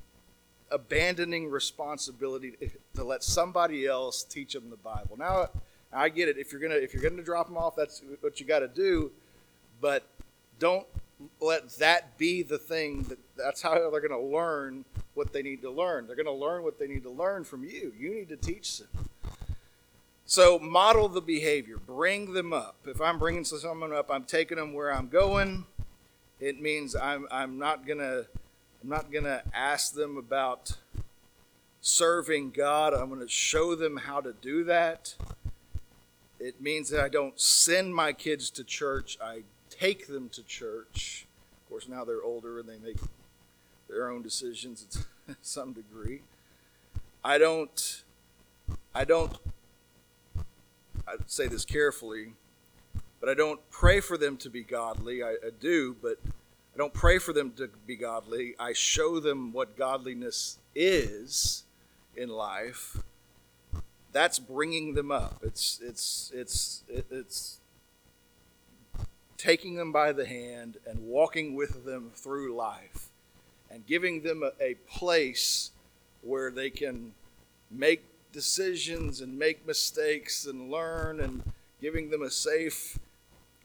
abandoning 0.71 1.51
responsibility 1.51 2.55
to 2.95 3.05
let 3.05 3.23
somebody 3.23 3.87
else 3.87 4.23
teach 4.23 4.55
them 4.55 4.71
the 4.71 4.77
Bible. 4.77 5.17
Now 5.19 5.49
I 5.93 6.09
get 6.09 6.29
it. 6.29 6.39
If 6.39 6.53
you're 6.53 6.61
gonna 6.61 6.77
if 6.77 6.95
you're 6.95 7.03
gonna 7.03 7.23
drop 7.23 7.49
them 7.49 7.57
off, 7.57 7.77
that's 7.77 8.03
what 8.21 8.41
you 8.41 8.47
got 8.47 8.61
to 8.61 8.69
do. 8.69 9.11
But 9.81 10.07
don't 10.59 10.87
let 11.41 11.71
that 11.79 12.17
be 12.19 12.43
the 12.43 12.59
thing 12.59 13.03
that 13.05 13.19
that's 13.37 13.63
how 13.63 13.75
they're 13.75 14.09
to 14.09 14.19
learn 14.19 14.85
what 15.15 15.33
they 15.33 15.43
need 15.43 15.63
to 15.63 15.71
learn. 15.71 16.07
They're 16.07 16.17
going 16.17 16.27
to 16.27 16.33
learn 16.33 16.63
what 16.63 16.79
they 16.79 16.87
need 16.87 17.03
to 17.03 17.11
learn 17.11 17.45
from 17.45 17.65
you. 17.65 17.93
You 17.99 18.15
need 18.15 18.29
to 18.31 18.37
teach 18.37 18.79
them. 18.79 19.09
So 20.25 20.59
model 20.59 21.09
the 21.09 21.21
behavior. 21.21 21.77
Bring 21.77 22.33
them 22.33 22.53
up. 22.53 22.77
If 22.87 23.01
I'm 23.01 23.19
bringing 23.19 23.45
someone 23.45 23.93
up, 23.93 24.11
I'm 24.11 24.25
taking 24.25 24.57
them 24.57 24.73
where 24.73 24.93
I'm 24.93 25.09
going. 25.09 25.67
It 26.41 26.61
means 26.61 26.97
I'm 26.97 27.27
I'm 27.31 27.59
not 27.59 27.87
gonna 27.87 28.23
I'm 28.83 28.89
not 28.89 29.13
gonna 29.13 29.43
ask 29.53 29.95
them 29.95 30.17
about 30.17 30.77
serving 31.83 32.53
God. 32.53 32.95
I'm 32.95 33.09
going 33.09 33.21
to 33.21 33.29
show 33.29 33.75
them 33.75 33.99
how 33.99 34.21
to 34.21 34.33
do 34.33 34.65
that. 34.65 35.15
It 36.41 36.61
means 36.61 36.89
that 36.91 37.01
I 37.01 37.09
don't 37.09 37.39
send 37.39 37.95
my 37.95 38.13
kids 38.13 38.51
to 38.51 38.65
church. 38.65 39.19
I 39.23 39.43
take 39.69 40.07
them 40.07 40.29
to 40.31 40.43
church. 40.43 41.27
Of 41.63 41.69
course, 41.69 41.89
now 41.89 42.05
they're 42.05 42.23
older 42.23 42.61
and 42.61 42.69
they 42.69 42.79
make 42.79 42.97
their 43.93 44.11
own 44.11 44.23
decisions 44.23 44.85
to 45.27 45.37
some 45.43 45.73
degree. 45.73 46.23
I 47.25 47.39
don't, 47.39 48.03
I 48.95 49.05
don't, 49.05 49.37
I 51.07 51.17
say 51.27 51.47
this 51.47 51.65
carefully, 51.65 52.33
but 53.21 53.29
I 53.29 53.35
don't 53.35 53.61
pray 53.71 54.01
for 54.01 54.17
them 54.17 54.37
to 54.39 54.51
be 54.51 54.63
godly. 54.63 55.23
I, 55.23 55.33
I 55.33 55.51
do, 55.61 55.97
but 56.03 56.19
I 56.25 56.79
don't 56.79 56.93
pray 56.93 57.19
for 57.19 57.33
them 57.33 57.53
to 57.53 57.69
be 57.87 57.97
godly. 57.97 58.55
I 58.59 58.73
show 58.73 59.21
them 59.21 59.53
what 59.53 59.77
godliness 59.77 60.59
is 60.75 61.65
in 62.17 62.29
life. 62.29 62.97
That's 64.11 64.39
bringing 64.39 64.95
them 64.95 65.11
up. 65.11 65.41
It's 65.43 65.81
it's 65.83 66.31
it's 66.35 66.83
it's 66.89 67.61
taking 69.39 69.77
them 69.77 69.91
by 69.91 70.13
the 70.13 70.27
hand 70.27 70.77
and 70.87 71.07
walking 71.07 71.55
with 71.55 71.85
them 71.85 72.11
through 72.15 72.55
life 72.55 73.12
and 73.73 73.87
giving 73.87 74.23
them 74.23 74.43
a, 74.43 74.53
a 74.63 74.75
place 74.87 75.71
where 76.21 76.51
they 76.51 76.71
can 76.71 77.13
make 77.71 78.05
decisions 78.33 79.21
and 79.21 79.39
make 79.39 79.67
mistakes 79.67 80.47
and 80.47 80.71
learn 80.71 81.21
and 81.21 81.43
giving 81.81 82.11
them 82.11 82.23
a 82.23 82.31
safe 82.31 82.99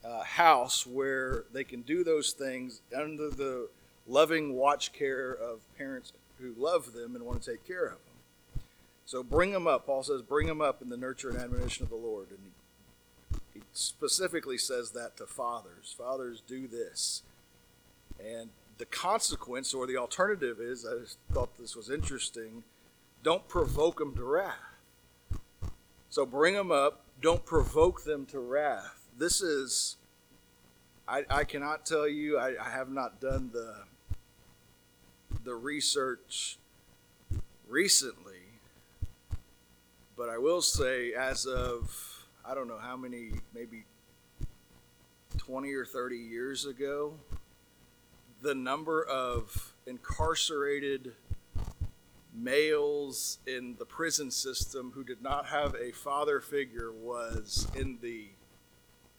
uh, 0.04 0.22
house 0.22 0.86
where 0.86 1.44
they 1.52 1.64
can 1.64 1.82
do 1.82 2.02
those 2.02 2.32
things 2.32 2.80
under 2.96 3.30
the 3.30 3.68
loving 4.06 4.54
watch 4.54 4.92
care 4.92 5.32
of 5.32 5.60
parents 5.76 6.12
who 6.40 6.54
love 6.56 6.92
them 6.92 7.14
and 7.14 7.24
want 7.24 7.42
to 7.42 7.50
take 7.52 7.66
care 7.66 7.86
of 7.86 7.92
them. 7.92 8.62
So 9.04 9.22
bring 9.22 9.52
them 9.52 9.66
up. 9.66 9.86
Paul 9.86 10.02
says, 10.02 10.22
bring 10.22 10.46
them 10.46 10.60
up 10.60 10.82
in 10.82 10.88
the 10.88 10.96
nurture 10.96 11.30
and 11.30 11.38
admonition 11.38 11.84
of 11.84 11.90
the 11.90 11.96
Lord. 11.96 12.28
And 12.30 13.40
he 13.54 13.62
specifically 13.72 14.58
says 14.58 14.90
that 14.90 15.16
to 15.16 15.26
fathers. 15.26 15.94
Fathers, 15.96 16.42
do 16.46 16.66
this. 16.66 17.22
And 18.22 18.50
the 18.78 18.86
consequence 18.86 19.74
or 19.74 19.86
the 19.86 19.96
alternative 19.96 20.60
is 20.60 20.86
I 20.86 21.34
thought 21.34 21.58
this 21.58 21.76
was 21.76 21.90
interesting 21.90 22.62
don't 23.22 23.46
provoke 23.48 23.98
them 23.98 24.14
to 24.14 24.24
wrath. 24.24 24.54
So 26.08 26.24
bring 26.24 26.54
them 26.54 26.70
up, 26.70 27.04
don't 27.20 27.44
provoke 27.44 28.04
them 28.04 28.26
to 28.26 28.38
wrath. 28.38 29.00
This 29.16 29.42
is, 29.42 29.96
I, 31.06 31.24
I 31.28 31.44
cannot 31.44 31.84
tell 31.84 32.08
you, 32.08 32.38
I, 32.38 32.54
I 32.64 32.70
have 32.70 32.90
not 32.90 33.20
done 33.20 33.50
the, 33.52 33.74
the 35.44 35.54
research 35.54 36.58
recently, 37.68 38.60
but 40.16 40.28
I 40.28 40.38
will 40.38 40.62
say, 40.62 41.12
as 41.12 41.44
of 41.44 42.26
I 42.44 42.54
don't 42.54 42.68
know 42.68 42.78
how 42.78 42.96
many, 42.96 43.32
maybe 43.54 43.84
20 45.36 45.72
or 45.74 45.84
30 45.84 46.16
years 46.16 46.64
ago, 46.64 47.14
the 48.42 48.54
number 48.54 49.02
of 49.02 49.72
incarcerated 49.86 51.12
males 52.32 53.38
in 53.46 53.74
the 53.78 53.84
prison 53.84 54.30
system 54.30 54.92
who 54.94 55.02
did 55.02 55.22
not 55.22 55.46
have 55.46 55.74
a 55.74 55.90
father 55.90 56.40
figure 56.40 56.92
was 56.92 57.66
in 57.74 57.98
the 58.00 58.26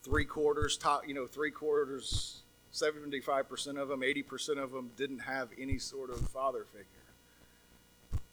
three 0.03 0.25
quarters, 0.25 0.77
top, 0.77 1.07
you 1.07 1.13
know, 1.13 1.27
three 1.27 1.51
quarters, 1.51 2.43
75% 2.73 3.81
of 3.81 3.89
them, 3.89 4.01
80% 4.01 4.57
of 4.57 4.71
them 4.71 4.91
didn't 4.95 5.19
have 5.19 5.49
any 5.59 5.77
sort 5.77 6.09
of 6.09 6.19
father 6.29 6.65
figure. 6.71 6.85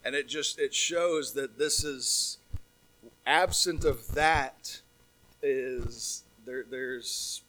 And 0.05 0.14
it 0.14 0.29
just, 0.29 0.59
it 0.59 0.72
shows 0.72 1.33
that 1.33 1.59
this 1.59 1.83
is 1.83 2.38
absent 3.27 3.85
of 3.85 4.14
that 4.14 4.81
is 5.42 6.22
there 6.44 6.64
there's, 6.68 7.42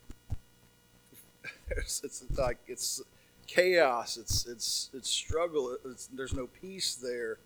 there's 1.69 2.01
it's 2.03 2.23
like 2.37 2.57
it's 2.67 3.01
chaos. 3.47 4.17
It's 4.17 4.45
it's 4.45 4.89
it's 4.93 5.09
struggle. 5.09 5.75
It's, 5.85 6.07
there's 6.07 6.33
no 6.33 6.47
peace 6.47 6.95
there. 6.95 7.37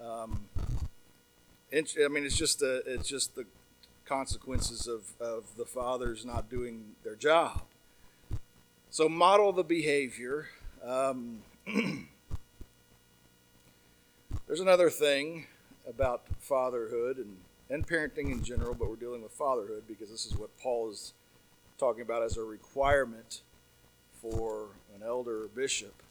Um, 0.00 0.48
I 1.72 2.08
mean 2.08 2.24
it's 2.24 2.36
just 2.36 2.62
a, 2.62 2.82
it's 2.86 3.08
just 3.08 3.34
the 3.34 3.44
consequences 4.06 4.86
of, 4.86 5.12
of 5.20 5.44
the 5.56 5.66
fathers 5.66 6.24
not 6.24 6.48
doing 6.48 6.94
their 7.04 7.14
job. 7.14 7.62
So 8.90 9.08
model 9.08 9.52
the 9.52 9.64
behavior. 9.64 10.46
Um, 10.82 11.40
there's 14.46 14.60
another 14.60 14.88
thing 14.88 15.46
about 15.86 16.22
fatherhood 16.38 17.18
and 17.18 17.36
and 17.70 17.86
parenting 17.86 18.32
in 18.32 18.42
general, 18.42 18.74
but 18.74 18.88
we're 18.88 18.96
dealing 18.96 19.22
with 19.22 19.32
fatherhood 19.32 19.82
because 19.86 20.10
this 20.10 20.24
is 20.24 20.34
what 20.36 20.48
Paul 20.58 20.90
is 20.90 21.12
talking 21.78 22.00
about 22.00 22.22
as 22.22 22.38
a 22.38 22.42
requirement 22.42 23.42
for 24.22 24.68
an 25.00 25.06
elder 25.06 25.44
or 25.44 25.48
bishop, 25.48 26.02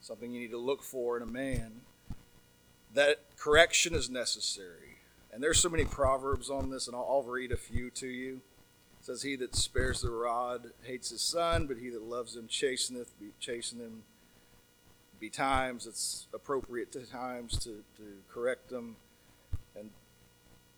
something 0.00 0.32
you 0.32 0.40
need 0.40 0.50
to 0.50 0.58
look 0.58 0.82
for 0.82 1.16
in 1.16 1.22
a 1.22 1.26
man. 1.26 1.82
That 2.94 3.20
correction 3.36 3.94
is 3.94 4.10
necessary. 4.10 4.98
And 5.32 5.42
there's 5.42 5.60
so 5.60 5.68
many 5.68 5.84
proverbs 5.84 6.50
on 6.50 6.70
this, 6.70 6.86
and 6.86 6.96
I'll, 6.96 7.06
I'll 7.08 7.22
read 7.22 7.52
a 7.52 7.56
few 7.56 7.90
to 7.90 8.06
you. 8.06 8.40
It 8.98 9.06
says, 9.06 9.22
He 9.22 9.36
that 9.36 9.54
spares 9.54 10.02
the 10.02 10.10
rod 10.10 10.70
hates 10.82 11.10
his 11.10 11.22
son, 11.22 11.66
but 11.66 11.78
he 11.78 11.88
that 11.90 12.02
loves 12.02 12.36
him 12.36 12.48
chasteneth, 12.48 13.18
be, 13.18 13.28
chasten 13.38 13.78
him 13.78 14.02
be 15.20 15.30
times. 15.30 15.86
It's 15.86 16.26
appropriate 16.34 16.90
to 16.92 17.06
times 17.06 17.58
to, 17.60 17.84
to 17.96 18.04
correct 18.32 18.70
them. 18.70 18.96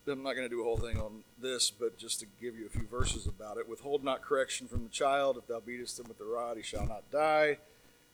I'm 0.09 0.23
not 0.23 0.35
going 0.35 0.49
to 0.49 0.55
do 0.55 0.61
a 0.61 0.65
whole 0.65 0.79
thing 0.79 0.99
on 1.01 1.23
this, 1.41 1.71
but 1.71 1.97
just 1.97 2.21
to 2.21 2.27
give 2.41 2.57
you 2.57 2.67
a 2.67 2.69
few 2.69 2.87
verses 2.89 3.27
about 3.27 3.57
it. 3.57 3.69
Withhold 3.69 4.03
not 4.03 4.23
correction 4.23 4.67
from 4.67 4.83
the 4.83 4.89
child. 4.89 5.37
If 5.37 5.47
thou 5.47 5.61
beatest 5.61 6.01
him 6.01 6.07
with 6.09 6.19
the 6.19 6.25
rod, 6.25 6.57
he 6.57 6.63
shall 6.63 6.87
not 6.87 7.09
die. 7.13 7.59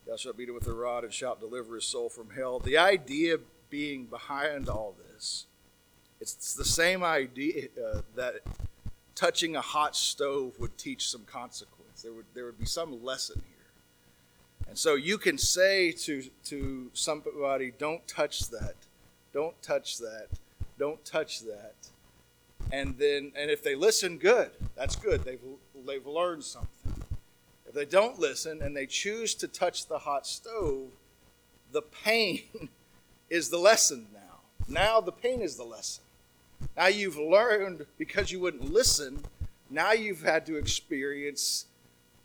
Thou 0.06 0.16
shalt 0.16 0.36
beat 0.36 0.48
him 0.48 0.54
with 0.54 0.66
a 0.66 0.72
rod 0.72 1.04
and 1.04 1.12
shalt 1.12 1.40
deliver 1.40 1.76
his 1.76 1.84
soul 1.84 2.08
from 2.08 2.30
hell. 2.30 2.58
The 2.58 2.76
idea 2.76 3.38
being 3.70 4.04
behind 4.04 4.68
all 4.68 4.94
this, 5.14 5.46
it's 6.20 6.54
the 6.54 6.64
same 6.64 7.02
idea 7.02 7.68
uh, 7.82 8.02
that 8.16 8.40
touching 9.14 9.56
a 9.56 9.60
hot 9.60 9.96
stove 9.96 10.58
would 10.58 10.76
teach 10.76 11.08
some 11.08 11.24
consequence. 11.24 12.02
There 12.02 12.12
would, 12.12 12.26
there 12.34 12.44
would 12.44 12.58
be 12.58 12.66
some 12.66 13.02
lesson 13.02 13.42
here. 13.46 14.68
And 14.68 14.76
so 14.76 14.94
you 14.94 15.16
can 15.16 15.38
say 15.38 15.92
to, 15.92 16.22
to 16.44 16.90
somebody, 16.92 17.72
don't 17.78 18.06
touch 18.06 18.50
that, 18.50 18.74
don't 19.32 19.60
touch 19.62 19.98
that, 19.98 20.28
don't 20.78 21.04
touch 21.04 21.40
that. 21.40 21.74
And 22.72 22.96
then, 22.98 23.32
and 23.36 23.50
if 23.50 23.62
they 23.62 23.74
listen, 23.74 24.18
good. 24.18 24.50
That's 24.76 24.96
good. 24.96 25.24
They've, 25.24 25.40
they've 25.86 26.06
learned 26.06 26.44
something. 26.44 26.92
If 27.66 27.74
they 27.74 27.84
don't 27.84 28.18
listen 28.18 28.62
and 28.62 28.76
they 28.76 28.86
choose 28.86 29.34
to 29.36 29.48
touch 29.48 29.86
the 29.86 29.98
hot 29.98 30.26
stove, 30.26 30.88
the 31.72 31.82
pain 31.82 32.42
is 33.30 33.50
the 33.50 33.58
lesson 33.58 34.06
now. 34.12 34.40
Now 34.68 35.00
the 35.00 35.12
pain 35.12 35.40
is 35.40 35.56
the 35.56 35.64
lesson. 35.64 36.04
Now 36.76 36.86
you've 36.86 37.18
learned 37.18 37.86
because 37.98 38.30
you 38.30 38.40
wouldn't 38.40 38.72
listen, 38.72 39.22
now 39.70 39.92
you've 39.92 40.22
had 40.22 40.46
to 40.46 40.56
experience 40.56 41.66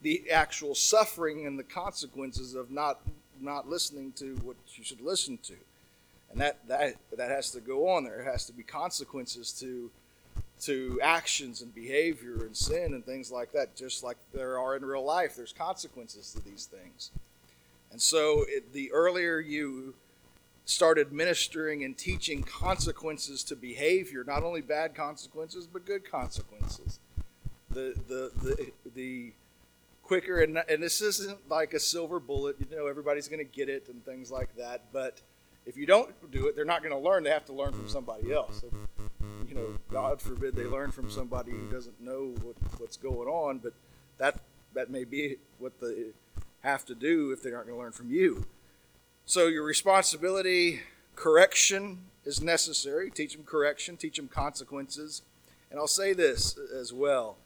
the 0.02 0.30
actual 0.32 0.76
suffering 0.76 1.46
and 1.46 1.58
the 1.58 1.64
consequences 1.64 2.56
of 2.56 2.72
not 2.72 3.02
not 3.42 3.68
listening 3.68 4.12
to 4.14 4.36
what 4.44 4.56
you 4.76 4.84
should 4.84 5.02
listen 5.02 5.38
to. 5.40 5.56
And 6.34 6.42
that 6.42 6.68
that 6.68 6.96
that 7.16 7.30
has 7.30 7.52
to 7.52 7.62
go 7.62 7.88
on 7.88 8.04
there. 8.04 8.24
Has 8.24 8.46
to 8.48 8.54
be 8.54 8.64
consequences 8.64 9.54
to 9.60 9.90
to 10.64 11.00
actions 11.02 11.62
and 11.62 11.74
behavior 11.74 12.46
and 12.46 12.58
sin 12.58 12.94
and 12.94 13.06
things 13.06 13.32
like 13.32 13.52
that, 13.52 13.76
just 13.76 14.04
like 14.04 14.18
there 14.34 14.58
are 14.58 14.76
in 14.76 14.84
real 14.84 15.06
life. 15.06 15.36
There's 15.36 15.54
consequences 15.54 16.34
to 16.34 16.44
these 16.44 16.66
things. 16.66 17.12
And 17.92 18.02
so 18.02 18.46
it, 18.48 18.74
the 18.74 18.92
earlier 18.92 19.40
you 19.40 19.94
started 20.66 21.12
ministering 21.12 21.84
and 21.84 21.98
teaching 21.98 22.42
consequences 22.42 23.44
to 23.44 23.56
behavior, 23.56 24.24
not 24.26 24.44
only 24.44 24.62
bad 24.62 24.96
consequences, 24.96 25.68
but 25.68 25.86
good 25.86 26.10
consequences. 26.10 27.00
The, 27.70 27.94
the, 28.08 28.32
the, 28.42 28.72
the 28.96 29.34
quicker, 30.02 30.42
and, 30.42 30.60
and 30.70 30.82
this 30.82 31.02
isn't 31.02 31.50
like 31.50 31.74
a 31.74 31.80
silver 31.80 32.20
bullet, 32.20 32.56
you 32.60 32.76
know, 32.76 32.88
everybody's 32.88 33.28
going 33.28 33.46
to 33.46 33.52
get 33.52 33.68
it 33.68 33.90
and 33.90 34.04
things 34.06 34.32
like 34.32 34.56
that, 34.58 34.86
but 34.94 35.22
if 35.66 35.78
you 35.78 35.86
don't 35.86 36.10
do 36.32 36.48
it, 36.48 36.56
they're 36.56 36.66
not 36.66 36.84
going 36.84 36.96
to 36.96 37.00
learn. 37.00 37.24
They 37.24 37.30
have 37.30 37.46
to 37.46 37.54
learn 37.54 37.72
from 37.72 37.88
somebody 37.88 38.34
else. 38.34 38.64
you 39.48 39.56
know, 39.56 39.78
God 39.92 40.22
forbid 40.22 40.56
they 40.56 40.66
learn 40.66 40.92
from 40.92 41.10
somebody 41.10 41.52
who 41.52 41.70
doesn't 41.70 42.02
know 42.02 42.36
what, 42.42 42.56
what's 42.78 42.98
going 42.98 43.28
on, 43.28 43.60
but 43.60 43.74
that, 44.18 44.40
that 44.74 44.90
may 44.90 45.04
be 45.04 45.38
what 45.60 45.80
they 45.80 46.08
have 46.62 46.86
to 46.86 46.96
do 46.96 47.32
if 47.32 47.44
they 47.44 47.52
aren't 47.52 47.68
going 47.68 47.78
to 47.78 47.84
learn 47.84 47.92
from 47.92 48.12
you. 48.12 48.46
So 49.26 49.48
your 49.48 49.64
responsibility, 49.64 50.82
correction 51.16 52.06
is 52.26 52.42
necessary. 52.42 53.10
Teach 53.10 53.36
them 53.36 53.44
correction, 53.44 53.98
teach 53.98 54.18
them 54.18 54.28
consequences. 54.28 55.22
And 55.72 55.80
I'll 55.80 55.88
say 55.88 56.14
this 56.14 56.58
as 56.58 56.94
well. 56.94 57.38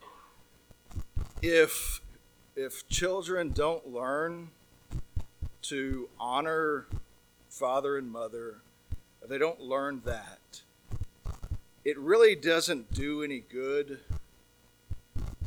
If 1.40 2.00
if 2.56 2.88
children 2.88 3.50
don't 3.50 3.92
learn 3.92 4.50
to 5.62 6.08
honor 6.18 6.86
father 7.58 7.98
and 7.98 8.08
mother, 8.08 8.58
if 9.20 9.28
they 9.28 9.36
don't 9.36 9.60
learn 9.60 10.00
that, 10.04 10.62
it 11.84 11.98
really 11.98 12.36
doesn't 12.36 12.92
do 12.94 13.24
any 13.24 13.40
good 13.40 13.98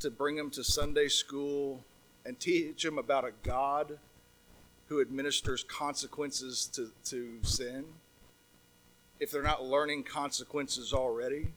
to 0.02 0.12
bring 0.12 0.36
them 0.36 0.50
to 0.50 0.62
Sunday 0.62 1.08
school 1.08 1.86
and 2.26 2.38
teach 2.38 2.84
them 2.84 2.97
about 2.97 3.24
a 3.24 3.32
God 3.43 3.97
who 4.88 5.00
administers 5.00 5.63
consequences 5.63 6.65
to, 6.74 6.91
to 7.06 7.38
sin 7.43 7.86
if 9.21 9.32
they're 9.32 9.41
not 9.41 9.63
learning 9.63 10.04
consequences 10.04 10.91
already. 10.91 11.54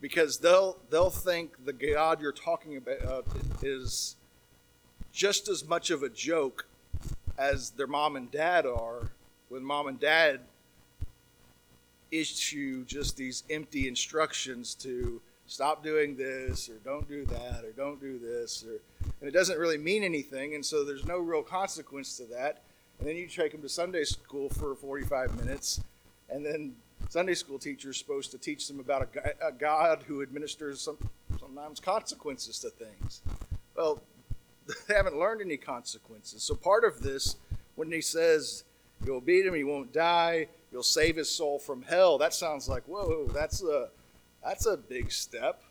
Because 0.00 0.38
they'll 0.38 0.78
they'll 0.90 1.10
think 1.10 1.64
the 1.64 1.72
God 1.72 2.22
you're 2.22 2.30
talking 2.30 2.76
about 2.76 3.26
is 3.62 4.14
just 5.12 5.48
as 5.48 5.66
much 5.66 5.90
of 5.90 6.04
a 6.04 6.08
joke 6.08 6.66
as 7.36 7.70
their 7.70 7.88
mom 7.88 8.14
and 8.14 8.30
dad 8.30 8.64
are 8.64 9.10
when 9.48 9.62
mom 9.64 9.88
and 9.88 9.98
dad 10.00 10.40
issue 12.10 12.84
just 12.84 13.16
these 13.16 13.44
empty 13.50 13.88
instructions 13.88 14.74
to 14.74 15.20
stop 15.46 15.82
doing 15.82 16.16
this 16.16 16.68
or 16.68 16.74
don't 16.84 17.08
do 17.08 17.24
that 17.24 17.64
or 17.64 17.72
don't 17.72 18.00
do 18.00 18.18
this 18.18 18.64
or 18.64 18.80
and 19.20 19.28
it 19.28 19.32
doesn't 19.32 19.58
really 19.58 19.78
mean 19.78 20.04
anything. 20.04 20.54
And 20.54 20.64
so 20.64 20.84
there's 20.84 21.06
no 21.06 21.18
real 21.18 21.42
consequence 21.42 22.16
to 22.18 22.24
that. 22.26 22.62
And 22.98 23.08
then 23.08 23.16
you 23.16 23.26
take 23.26 23.52
them 23.52 23.62
to 23.62 23.68
sunday 23.68 24.04
school 24.04 24.48
for 24.48 24.74
45 24.74 25.36
minutes. 25.36 25.80
And 26.30 26.44
then 26.44 26.74
sunday 27.08 27.34
school 27.34 27.58
teacher 27.58 27.90
is 27.90 27.96
supposed 27.96 28.30
to 28.32 28.38
teach 28.38 28.68
them 28.68 28.80
about 28.80 29.08
a, 29.42 29.52
god 29.52 30.04
who 30.06 30.22
administers 30.22 30.80
some, 30.80 30.98
sometimes 31.40 31.80
consequences 31.80 32.58
to 32.60 32.70
things. 32.70 33.22
Well 33.74 34.02
they 34.88 34.94
haven't 34.94 35.18
learned 35.18 35.40
any 35.40 35.56
consequences. 35.56 36.42
So 36.42 36.54
part 36.54 36.84
of 36.84 37.00
this 37.00 37.36
when 37.74 37.90
he 37.90 38.00
says 38.00 38.64
you'll 39.04 39.20
beat 39.20 39.46
him 39.46 39.54
he 39.54 39.64
won't 39.64 39.92
die 39.92 40.46
you'll 40.72 40.82
save 40.82 41.16
his 41.16 41.30
soul 41.30 41.58
from 41.58 41.82
hell 41.82 42.18
that 42.18 42.34
sounds 42.34 42.68
like 42.68 42.82
whoa 42.84 43.26
that's 43.32 43.62
a 43.62 43.88
that's 44.42 44.66
a 44.66 44.76
big 44.76 45.10
step. 45.10 45.62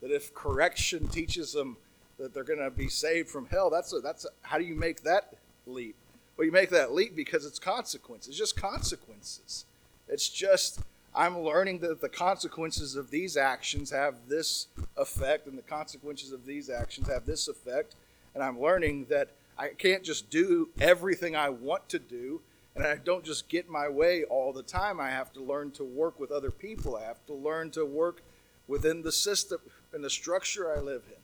That 0.00 0.10
if 0.10 0.34
correction 0.34 1.08
teaches 1.08 1.52
them 1.52 1.76
that 2.18 2.34
they're 2.34 2.44
going 2.44 2.58
to 2.58 2.70
be 2.70 2.88
saved 2.88 3.28
from 3.28 3.46
hell, 3.46 3.70
that's 3.70 3.92
a, 3.92 4.00
that's 4.00 4.24
a, 4.24 4.28
how 4.42 4.58
do 4.58 4.64
you 4.64 4.74
make 4.74 5.02
that 5.02 5.34
leap? 5.66 5.96
Well, 6.36 6.44
you 6.44 6.52
make 6.52 6.70
that 6.70 6.92
leap 6.92 7.16
because 7.16 7.44
it's 7.46 7.58
consequences. 7.58 8.30
It's 8.30 8.38
just 8.38 8.56
consequences. 8.56 9.64
It's 10.08 10.28
just 10.28 10.80
I'm 11.14 11.38
learning 11.38 11.78
that 11.80 12.00
the 12.00 12.08
consequences 12.08 12.96
of 12.96 13.10
these 13.10 13.36
actions 13.36 13.90
have 13.90 14.14
this 14.28 14.66
effect, 14.96 15.46
and 15.46 15.56
the 15.56 15.62
consequences 15.62 16.32
of 16.32 16.44
these 16.44 16.68
actions 16.68 17.08
have 17.08 17.24
this 17.24 17.46
effect. 17.46 17.94
And 18.34 18.42
I'm 18.42 18.60
learning 18.60 19.06
that 19.10 19.28
I 19.56 19.68
can't 19.68 20.02
just 20.02 20.28
do 20.28 20.70
everything 20.80 21.36
I 21.36 21.50
want 21.50 21.88
to 21.90 21.98
do 22.00 22.40
and 22.76 22.86
I 22.86 22.96
don't 22.96 23.24
just 23.24 23.48
get 23.48 23.68
my 23.68 23.88
way 23.88 24.24
all 24.24 24.52
the 24.52 24.62
time. 24.62 24.98
I 25.00 25.10
have 25.10 25.32
to 25.34 25.40
learn 25.40 25.70
to 25.72 25.84
work 25.84 26.18
with 26.18 26.32
other 26.32 26.50
people. 26.50 26.96
I 26.96 27.04
have 27.04 27.24
to 27.26 27.34
learn 27.34 27.70
to 27.72 27.84
work 27.84 28.22
within 28.66 29.02
the 29.02 29.12
system 29.12 29.60
and 29.92 30.02
the 30.02 30.10
structure 30.10 30.74
I 30.74 30.80
live 30.80 31.02
in. 31.08 31.22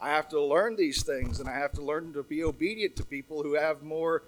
I 0.00 0.10
have 0.10 0.28
to 0.28 0.40
learn 0.40 0.76
these 0.76 1.02
things 1.02 1.40
and 1.40 1.48
I 1.48 1.54
have 1.54 1.72
to 1.72 1.82
learn 1.82 2.12
to 2.12 2.22
be 2.22 2.44
obedient 2.44 2.94
to 2.96 3.04
people 3.04 3.42
who 3.42 3.54
have 3.54 3.82
more 3.82 4.22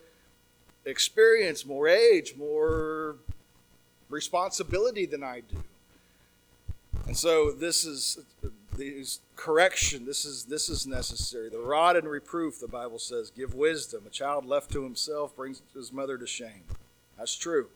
experience, 0.84 1.64
more 1.64 1.86
age, 1.88 2.34
more 2.36 3.16
responsibility 4.08 5.06
than 5.06 5.22
I 5.22 5.40
do. 5.40 5.62
And 7.06 7.16
so 7.16 7.52
this 7.52 7.84
is 7.84 8.18
these 8.76 9.20
correction. 9.36 10.04
This 10.04 10.24
is 10.24 10.44
this 10.44 10.68
is 10.68 10.86
necessary. 10.86 11.48
The 11.48 11.58
rod 11.58 11.96
and 11.96 12.08
reproof 12.08 12.60
the 12.60 12.68
bible 12.68 12.98
says 12.98 13.30
give 13.30 13.54
wisdom. 13.54 14.04
A 14.06 14.10
child 14.10 14.44
left 14.44 14.70
to 14.72 14.82
himself 14.82 15.34
brings 15.34 15.62
his 15.74 15.92
mother 15.92 16.18
to 16.18 16.26
shame. 16.26 16.64
That's 17.18 17.36
true. 17.36 17.68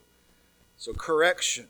So 0.77 0.93
correction. 0.93 1.67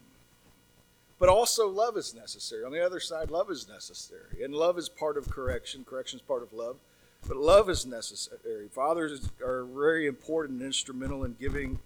But 1.18 1.28
also 1.28 1.68
love 1.68 1.96
is 1.96 2.14
necessary. 2.14 2.64
On 2.64 2.72
the 2.72 2.84
other 2.84 3.00
side 3.00 3.30
love 3.30 3.50
is 3.50 3.68
necessary. 3.68 4.42
And 4.42 4.54
love 4.54 4.78
is 4.78 4.88
part 4.88 5.16
of 5.16 5.28
correction. 5.30 5.84
Correction 5.84 6.18
is 6.18 6.22
part 6.22 6.42
of 6.42 6.52
love. 6.52 6.76
But 7.28 7.36
love 7.36 7.68
is 7.68 7.84
necessary. 7.84 8.68
Fathers 8.68 9.28
are 9.44 9.64
very 9.64 10.06
important 10.06 10.60
and 10.60 10.66
instrumental 10.66 11.24
in 11.24 11.36
giving 11.38 11.78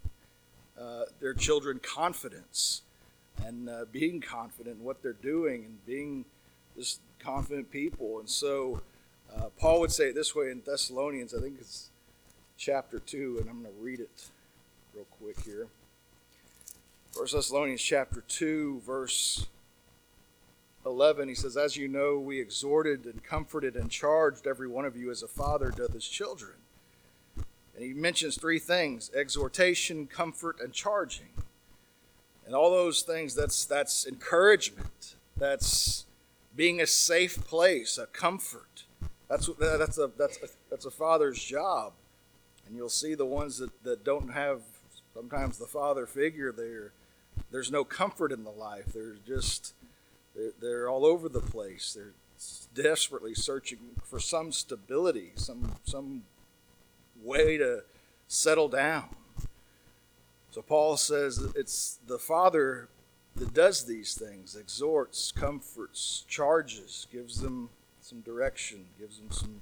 uh, 0.81 1.05
their 1.21 1.35
children 1.35 1.81
confidence 1.81 2.83
and 3.45 3.69
uh, 3.69 3.85
being 3.91 4.21
confident 4.21 4.79
in 4.79 4.85
what 4.85 5.03
they're 5.03 5.13
doing 5.13 5.65
and 5.65 5.85
being 5.87 6.25
confident 7.25 7.71
people. 7.71 8.19
And 8.19 8.29
so 8.29 8.83
uh, 9.35 9.47
Paul 9.59 9.81
would 9.81 9.93
say 9.93 10.09
it 10.09 10.15
this 10.15 10.35
way 10.35 10.51
in 10.51 10.63
Thessalonians, 10.65 11.35
I 11.35 11.41
think 11.41 11.57
it's 11.59 11.91
chapter 12.57 12.99
2, 12.99 13.39
and 13.41 13.49
I'm 13.49 13.63
going 13.63 13.75
to 13.75 13.81
read 13.81 14.01
it 14.01 14.27
real 14.95 15.07
quick 15.19 15.41
here. 15.45 15.69
First 17.13 17.35
Thessalonians 17.35 17.83
chapter 17.83 18.23
2, 18.27 18.83
verse 18.85 19.47
11, 20.85 21.29
he 21.29 21.35
says, 21.35 21.57
As 21.57 21.77
you 21.77 21.89
know, 21.89 22.19
we 22.19 22.41
exhorted 22.41 23.05
and 23.07 23.23
comforted 23.23 23.77
and 23.77 23.91
charged 23.91 24.47
every 24.47 24.69
one 24.69 24.85
of 24.85 24.97
you 24.97 25.11
as 25.11 25.23
a 25.23 25.29
father 25.29 25.71
doth 25.71 25.93
his 25.93 26.07
children. 26.07 26.55
And 27.37 27.85
he 27.85 27.93
mentions 27.93 28.37
three 28.37 28.59
things 28.59 29.11
exhortation, 29.17 30.07
comfort, 30.07 30.61
and 30.61 30.73
charging. 30.73 31.29
And 32.47 32.55
all 32.55 32.71
those 32.71 33.03
things, 33.03 33.35
that's, 33.35 33.65
that's 33.65 34.07
encouragement. 34.07 35.17
That's 35.37 36.05
being 36.57 36.81
a 36.81 36.87
safe 36.87 37.45
place, 37.47 37.99
a 37.99 38.07
comfort. 38.07 38.85
That's 39.29 39.49
that's 39.59 39.99
a 39.99 40.11
that's 40.17 40.43
a, 40.43 40.47
that's 40.71 40.87
a 40.87 40.91
father's 40.91 41.43
job, 41.43 41.93
and 42.67 42.77
you'll 42.77 42.89
see 42.89 43.15
the 43.15 43.25
ones 43.25 43.59
that, 43.59 43.83
that 43.83 44.05
don't 44.05 44.33
have 44.33 44.63
sometimes 45.15 45.59
the 45.59 45.67
father 45.67 46.07
figure 46.07 46.53
there. 46.53 46.93
There's 47.51 47.73
no 47.73 47.85
comfort 47.85 48.33
in 48.33 48.45
the 48.45 48.51
life. 48.51 48.93
They're 48.93 49.17
just 49.27 49.75
they're, 50.35 50.53
they're 50.61 50.89
all 50.89 51.05
over 51.07 51.29
the 51.29 51.41
place. 51.41 51.97
They're 51.97 52.15
desperately 52.75 53.35
searching 53.35 53.79
for 54.03 54.21
some 54.21 54.53
stability, 54.53 55.33
some 55.37 55.77
some 55.85 56.25
way 57.23 57.57
to 57.57 57.83
settle 58.29 58.69
down. 58.69 59.17
So 60.51 60.63
Paul 60.63 60.97
says 60.97 61.45
it's 61.57 61.99
the 62.07 62.19
father 62.19 62.89
that 63.37 63.53
does 63.53 63.85
these 63.85 64.15
things, 64.15 64.55
exhorts, 64.55 65.33
comforts, 65.33 66.25
charges, 66.29 67.07
gives 67.13 67.41
them 67.41 67.71
some 68.01 68.21
direction, 68.21 68.85
gives 68.99 69.19
them 69.19 69.31
some 69.31 69.61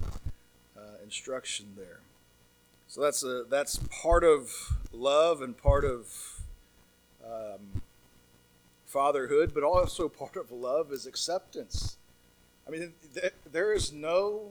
uh, 0.77 1.03
instruction 1.03 1.67
there. 1.77 2.01
So 2.89 3.01
that's 3.01 3.23
a 3.23 3.45
that's 3.49 3.79
part 3.91 4.25
of 4.25 4.53
love 4.93 5.41
and 5.41 5.57
part 5.57 5.85
of 5.85 6.41
um, 7.25 7.83
fatherhood, 8.85 9.53
but 9.55 9.63
also 9.63 10.09
part 10.09 10.37
of 10.37 10.51
love 10.53 10.93
is 10.93 11.07
acceptance. 11.07 11.97
I 12.67 12.71
mean, 12.71 12.93
th- 13.15 13.33
there 13.51 13.73
is 13.73 13.93
no. 13.93 14.51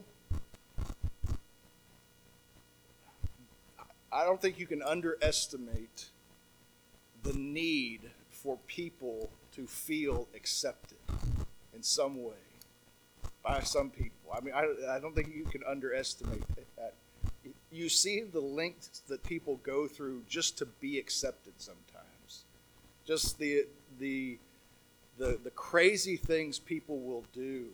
I 4.12 4.26
don't 4.26 4.42
think 4.42 4.60
you 4.60 4.66
can 4.66 4.82
underestimate 4.82 6.08
the 7.24 7.34
need 7.34 8.10
for 8.42 8.58
people 8.68 9.30
to 9.54 9.68
feel 9.68 10.28
accepted 10.36 10.98
in 11.76 11.84
some 11.84 12.24
way 12.24 12.34
by 13.44 13.60
some 13.62 13.90
people. 13.90 14.32
I 14.36 14.42
mean, 14.42 14.54
I, 14.54 14.96
I 14.96 15.00
don't 15.00 15.16
think 15.16 15.34
you 15.36 15.46
can 15.46 15.62
underestimate 15.68 16.44
that. 16.78 16.94
You 17.72 17.90
see 17.90 18.22
the 18.22 18.40
lengths 18.40 19.00
that 19.08 19.24
people 19.24 19.60
go 19.64 19.88
through 19.88 20.24
just 20.28 20.58
to 20.60 20.66
be 20.66 20.98
accepted 20.98 21.54
sometimes. 21.58 22.44
Just 23.06 23.40
the, 23.40 23.66
the, 24.00 24.38
the, 25.18 25.40
the 25.44 25.52
crazy 25.52 26.18
things 26.18 26.60
people 26.60 27.00
will 27.00 27.26
do 27.34 27.68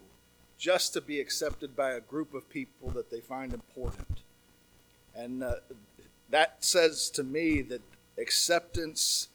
just 0.58 0.93
to 0.93 1.01
be 1.01 1.19
accepted 1.19 1.75
by 1.75 1.91
a 1.91 1.99
group 1.99 2.34
of 2.34 2.49
people 2.49 2.89
that 2.91 3.12
they 3.12 3.19
find 3.19 3.53
important. 3.53 4.21
And 5.15 5.43
uh, 5.43 5.56
that 6.30 6.63
says 6.63 7.10
to 7.12 7.23
me 7.23 7.62
that 7.63 7.82
acceptance 8.17 9.30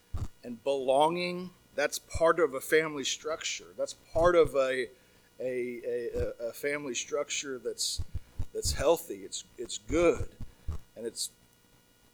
and 0.44 0.62
belonging 0.64 1.50
that's 1.74 1.98
part 1.98 2.38
of 2.38 2.54
a 2.54 2.60
family 2.60 3.04
structure. 3.04 3.66
That's 3.76 3.94
part 4.12 4.36
of 4.36 4.54
a 4.54 4.88
a, 5.40 5.80
a, 6.40 6.48
a 6.48 6.52
family 6.52 6.94
structure 6.94 7.58
that's 7.58 8.02
that's 8.54 8.72
healthy. 8.72 9.20
It's 9.24 9.44
it's 9.58 9.78
good. 9.78 10.28
And 10.96 11.06
it's 11.06 11.30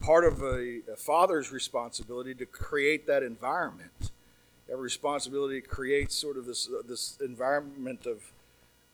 part 0.01 0.25
of 0.25 0.43
a, 0.43 0.81
a 0.93 0.97
father's 0.97 1.51
responsibility 1.51 2.35
to 2.35 2.47
create 2.47 3.07
that 3.09 3.23
environment. 3.23 4.13
Have 4.71 4.79
a 4.79 4.83
responsibility 4.83 5.61
to 5.61 5.67
create 5.67 6.13
sort 6.13 6.37
of 6.37 6.47
this 6.47 6.69
uh, 6.69 6.83
this 6.87 7.19
environment 7.21 8.07
of 8.07 8.33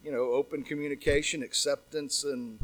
you 0.03 0.12
know 0.12 0.33
open 0.33 0.62
communication 0.62 1.42
acceptance 1.42 2.25
and 2.25 2.59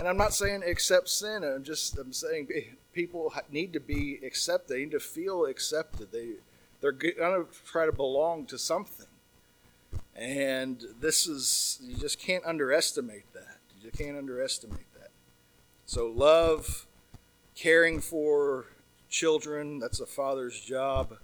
and 0.00 0.08
i'm 0.08 0.16
not 0.16 0.34
saying 0.34 0.64
accept 0.66 1.08
sin 1.08 1.44
i'm 1.44 1.62
just 1.62 1.96
i'm 1.96 2.12
saying 2.12 2.48
eh, 2.52 2.62
people 2.92 3.32
need 3.50 3.72
to 3.72 3.80
be 3.80 4.18
accepted. 4.24 4.74
They 4.74 4.80
need 4.80 4.90
to 4.92 5.00
feel 5.00 5.46
accepted. 5.46 6.12
They 6.12 6.34
they're 6.80 6.92
going 6.92 7.14
to 7.14 7.46
try 7.66 7.86
to 7.86 7.92
belong 7.92 8.46
to 8.46 8.58
something, 8.58 9.06
and 10.16 10.82
this 11.00 11.26
is 11.26 11.78
you 11.82 11.96
just 11.96 12.18
can't 12.18 12.44
underestimate 12.44 13.32
that. 13.34 13.58
You 13.82 13.90
can't 13.90 14.16
underestimate 14.16 14.92
that. 14.94 15.10
So 15.86 16.06
love, 16.06 16.86
caring 17.54 18.00
for 18.00 18.66
children. 19.08 19.78
That's 19.78 20.00
a 20.00 20.06
father's 20.06 20.60
job. 20.60 21.16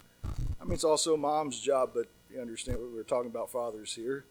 I 0.60 0.64
mean, 0.64 0.74
it's 0.74 0.84
also 0.84 1.16
mom's 1.16 1.60
job, 1.60 1.90
but 1.94 2.06
you 2.32 2.40
understand 2.40 2.78
what 2.78 2.90
we're 2.92 3.02
talking 3.02 3.30
about 3.30 3.50
fathers 3.50 3.94
here. 3.94 4.24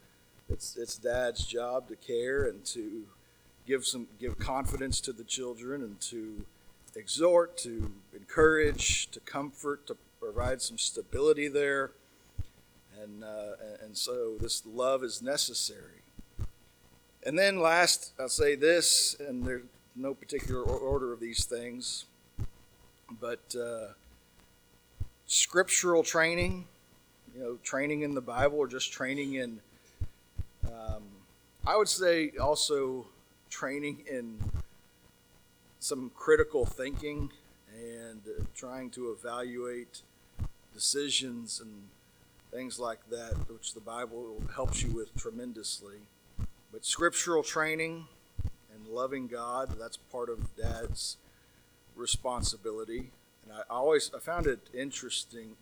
It's 0.48 0.76
it's 0.76 0.96
dad's 0.96 1.44
job 1.44 1.88
to 1.88 1.96
care 1.96 2.44
and 2.44 2.64
to 2.66 3.04
give 3.66 3.84
some 3.84 4.06
give 4.20 4.38
confidence 4.38 5.00
to 5.00 5.12
the 5.12 5.24
children 5.24 5.82
and 5.82 6.00
to 6.00 6.44
exhort, 6.94 7.58
to 7.58 7.92
encourage, 8.14 9.08
to 9.10 9.20
comfort, 9.20 9.86
to 9.86 9.96
provide 10.20 10.62
some 10.62 10.78
stability 10.78 11.48
there. 11.48 11.92
And, 13.02 13.22
uh, 13.22 13.52
and 13.82 13.96
so 13.96 14.36
this 14.40 14.64
love 14.64 15.04
is 15.04 15.20
necessary. 15.20 16.02
And 17.24 17.38
then 17.38 17.60
last, 17.60 18.12
I'll 18.18 18.28
say 18.28 18.54
this, 18.54 19.16
and 19.20 19.44
there's 19.44 19.64
no 19.94 20.14
particular 20.14 20.62
order 20.62 21.12
of 21.12 21.20
these 21.20 21.44
things, 21.44 22.06
but 23.20 23.54
uh, 23.58 23.88
scriptural 25.26 26.02
training, 26.02 26.66
you 27.34 27.40
know, 27.42 27.58
training 27.62 28.02
in 28.02 28.14
the 28.14 28.20
Bible 28.20 28.58
or 28.58 28.66
just 28.66 28.92
training 28.92 29.34
in, 29.34 29.60
um, 30.66 31.02
I 31.66 31.76
would 31.76 31.88
say 31.88 32.32
also 32.40 33.06
training 33.56 34.04
in 34.10 34.38
some 35.78 36.10
critical 36.14 36.66
thinking 36.66 37.30
and 37.74 38.20
uh, 38.26 38.44
trying 38.54 38.90
to 38.90 39.16
evaluate 39.18 40.02
decisions 40.74 41.58
and 41.60 41.84
things 42.50 42.78
like 42.78 42.98
that, 43.08 43.32
which 43.50 43.72
the 43.72 43.80
Bible 43.80 44.42
helps 44.54 44.82
you 44.82 44.90
with 44.90 45.16
tremendously. 45.16 45.96
But 46.70 46.84
scriptural 46.84 47.42
training 47.42 48.04
and 48.74 48.86
loving 48.88 49.26
God, 49.26 49.74
that's 49.78 49.96
part 49.96 50.28
of 50.28 50.54
dad's 50.54 51.16
responsibility. 51.94 53.10
And 53.42 53.54
I 53.54 53.62
always 53.70 54.10
I 54.14 54.18
found 54.18 54.46
it 54.46 54.68
interesting 54.74 55.56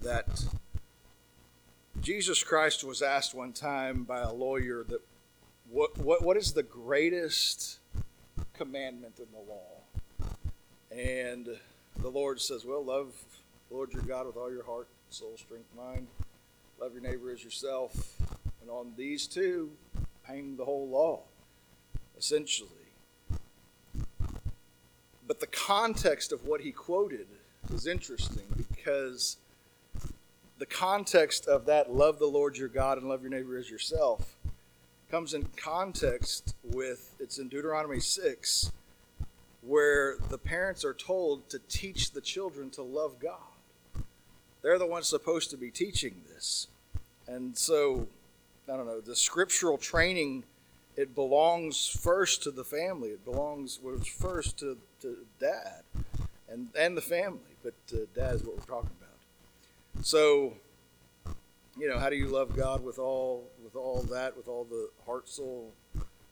that 0.00 0.46
Jesus 2.00 2.42
Christ 2.42 2.84
was 2.84 3.02
asked 3.02 3.34
one 3.34 3.52
time 3.52 4.04
by 4.04 4.20
a 4.20 4.32
lawyer 4.32 4.82
that 4.88 5.02
what 5.72 5.96
what, 5.98 6.22
what 6.22 6.36
is 6.36 6.52
the 6.52 6.62
greatest 6.62 7.78
commandment 8.54 9.18
in 9.18 9.26
the 9.32 9.52
law. 9.52 9.82
And 10.90 11.48
the 12.00 12.08
Lord 12.08 12.40
says, 12.40 12.64
Well, 12.64 12.84
love 12.84 13.12
the 13.68 13.74
Lord 13.74 13.92
your 13.92 14.02
God 14.02 14.26
with 14.26 14.36
all 14.36 14.52
your 14.52 14.64
heart, 14.64 14.88
soul, 15.10 15.32
strength, 15.36 15.68
mind. 15.76 16.06
Love 16.80 16.92
your 16.92 17.02
neighbor 17.02 17.30
as 17.32 17.42
yourself. 17.42 18.16
And 18.60 18.70
on 18.70 18.92
these 18.96 19.26
two 19.26 19.70
hang 20.24 20.56
the 20.56 20.64
whole 20.64 20.88
law, 20.88 21.22
essentially. 22.18 22.68
But 25.26 25.40
the 25.40 25.46
context 25.46 26.32
of 26.32 26.46
what 26.46 26.60
he 26.60 26.72
quoted 26.72 27.26
is 27.72 27.86
interesting 27.86 28.44
because 28.58 29.38
the 30.58 30.66
context 30.66 31.48
of 31.48 31.66
that 31.66 31.92
love 31.92 32.18
the 32.18 32.26
Lord 32.26 32.56
your 32.56 32.68
God 32.68 32.98
and 32.98 33.08
love 33.08 33.22
your 33.22 33.30
neighbor 33.30 33.56
as 33.56 33.70
yourself 33.70 34.36
comes 35.12 35.34
in 35.34 35.46
context 35.58 36.54
with 36.64 37.14
it's 37.20 37.38
in 37.38 37.46
Deuteronomy 37.46 38.00
6 38.00 38.72
where 39.60 40.16
the 40.30 40.38
parents 40.38 40.86
are 40.86 40.94
told 40.94 41.50
to 41.50 41.58
teach 41.68 42.12
the 42.12 42.20
children 42.22 42.70
to 42.70 42.82
love 42.82 43.16
God. 43.20 44.04
They're 44.62 44.78
the 44.78 44.86
ones 44.86 45.06
supposed 45.06 45.50
to 45.50 45.58
be 45.58 45.70
teaching 45.70 46.22
this. 46.32 46.68
And 47.28 47.58
so, 47.58 48.08
I 48.66 48.74
don't 48.78 48.86
know, 48.86 49.02
the 49.02 49.14
scriptural 49.14 49.76
training, 49.76 50.44
it 50.96 51.14
belongs 51.14 51.86
first 51.86 52.42
to 52.44 52.50
the 52.50 52.64
family. 52.64 53.10
It 53.10 53.22
belongs 53.22 53.80
was 53.82 54.06
first 54.06 54.58
to, 54.60 54.78
to 55.02 55.18
dad 55.38 55.82
and, 56.48 56.68
and 56.74 56.96
the 56.96 57.02
family, 57.02 57.52
but 57.62 57.74
uh, 57.92 57.98
dad 58.14 58.36
is 58.36 58.44
what 58.44 58.56
we're 58.56 58.64
talking 58.64 58.96
about. 58.98 60.06
So, 60.06 60.54
you 61.78 61.88
know, 61.88 61.98
how 61.98 62.10
do 62.10 62.16
you 62.16 62.28
love 62.28 62.54
God 62.56 62.84
with 62.84 62.98
all 62.98 63.48
with 63.62 63.76
all 63.76 64.02
that, 64.02 64.36
with 64.36 64.48
all 64.48 64.64
the 64.64 64.90
heart, 65.06 65.28
soul, 65.28 65.72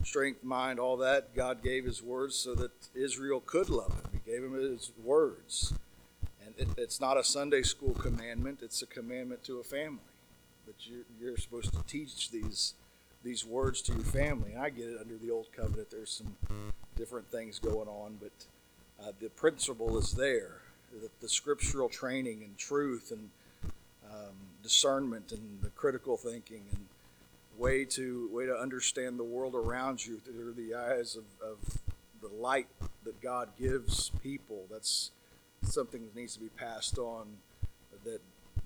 strength, 0.05 0.45
mind, 0.45 0.79
all 0.79 0.97
that? 0.99 1.35
God 1.35 1.63
gave 1.63 1.85
His 1.85 2.03
words 2.03 2.37
so 2.37 2.55
that 2.55 2.71
Israel 2.95 3.41
could 3.45 3.71
love 3.71 3.93
Him. 3.93 4.11
He 4.13 4.31
gave 4.31 4.43
Him 4.43 4.55
His 4.55 4.93
words, 5.03 5.73
and 6.45 6.55
it, 6.59 6.69
it's 6.77 7.01
not 7.01 7.17
a 7.17 7.25
Sunday 7.25 7.63
school 7.63 7.95
commandment; 7.95 8.61
it's 8.63 8.83
a 8.83 8.87
commandment 8.87 9.43
to 9.45 9.61
a 9.61 9.65
family. 9.65 9.99
That 10.67 10.87
you're, 10.87 11.05
you're 11.21 11.37
supposed 11.39 11.73
to 11.73 11.83
teach 11.85 12.31
these 12.31 12.75
these 13.23 13.45
words 13.45 13.83
to 13.83 13.93
your 13.93 14.05
family. 14.05 14.53
And 14.53 14.63
I 14.63 14.71
get 14.71 14.87
it 14.87 14.99
under 15.01 15.17
the 15.17 15.31
old 15.31 15.49
covenant. 15.55 15.91
There's 15.91 16.11
some 16.11 16.37
different 16.97 17.31
things 17.31 17.59
going 17.59 17.89
on, 17.89 18.19
but 18.21 18.33
uh, 19.03 19.13
the 19.21 19.31
principle 19.31 19.99
is 19.99 20.13
there. 20.13 20.59
That 21.01 21.21
the 21.21 21.29
scriptural 21.29 21.89
training 21.89 22.43
and 22.43 22.59
truth 22.59 23.13
and 23.13 23.31
um, 24.11 24.35
discernment 24.63 25.33
and 25.33 25.61
the 25.63 25.71
critical 25.71 26.17
thinking 26.17 26.65
and 26.73 26.87
way 27.57 27.85
to 27.85 28.29
way 28.33 28.47
to 28.47 28.57
understand 28.57 29.19
the 29.19 29.25
world 29.25 29.55
around 29.55 30.05
you 30.05 30.19
through 30.19 30.53
the 30.53 30.75
eyes 30.75 31.17
of, 31.17 31.25
of 31.47 31.79
the 32.23 32.29
light 32.29 32.69
that 33.05 33.21
God 33.21 33.51
gives 33.59 34.11
people. 34.23 34.65
That's 34.71 35.11
something 35.63 36.03
that 36.03 36.17
needs 36.17 36.35
to 36.35 36.41
be 36.41 36.49
passed 36.49 36.99
on 36.99 37.27
that 38.05 38.21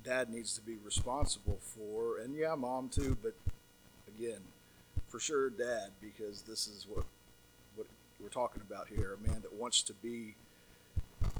dad 0.04 0.30
needs 0.30 0.54
to 0.54 0.60
be 0.60 0.76
responsible 0.84 1.58
for. 1.60 2.18
And 2.18 2.36
yeah, 2.36 2.54
mom 2.54 2.88
too, 2.88 3.16
but 3.22 3.34
again, 4.06 4.40
for 5.08 5.18
sure 5.18 5.50
dad, 5.50 5.90
because 6.00 6.42
this 6.42 6.66
is 6.66 6.86
what 6.88 7.04
what 7.74 7.86
we're 8.20 8.28
talking 8.28 8.62
about 8.66 8.88
here, 8.88 9.16
a 9.18 9.28
man 9.28 9.40
that 9.42 9.52
wants 9.52 9.82
to 9.82 9.92
be 9.94 10.34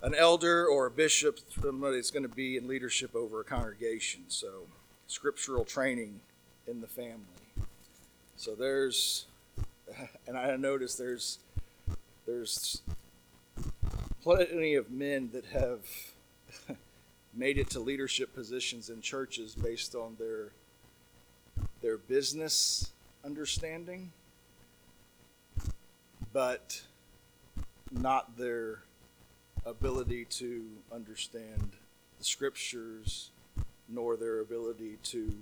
an 0.03 0.15
elder 0.15 0.67
or 0.67 0.87
a 0.87 0.91
bishop, 0.91 1.39
somebody 1.61 1.97
that's 1.97 2.11
going 2.11 2.23
to 2.23 2.29
be 2.29 2.57
in 2.57 2.67
leadership 2.67 3.15
over 3.15 3.41
a 3.41 3.45
congregation. 3.45 4.25
So, 4.29 4.67
scriptural 5.07 5.65
training 5.65 6.21
in 6.67 6.81
the 6.81 6.87
family. 6.87 7.21
So 8.37 8.55
there's, 8.55 9.27
and 10.27 10.37
I 10.37 10.57
noticed 10.57 10.99
there's 10.99 11.39
there's 12.27 12.83
plenty 14.23 14.75
of 14.75 14.91
men 14.91 15.31
that 15.33 15.45
have 15.47 15.81
made 17.35 17.59
it 17.59 17.71
to 17.71 17.81
leadership 17.81 18.35
positions 18.35 18.89
in 18.89 19.01
churches 19.01 19.55
based 19.55 19.95
on 19.95 20.17
their 20.19 20.53
their 21.83 21.99
business 21.99 22.93
understanding, 23.25 24.11
but 26.33 26.83
not 27.91 28.37
their 28.37 28.81
ability 29.67 30.27
to 30.27 30.65
understand 30.93 31.73
the 32.19 32.25
scriptures, 32.25 33.31
nor 33.89 34.17
their 34.17 34.41
ability 34.41 34.99
to 35.05 35.33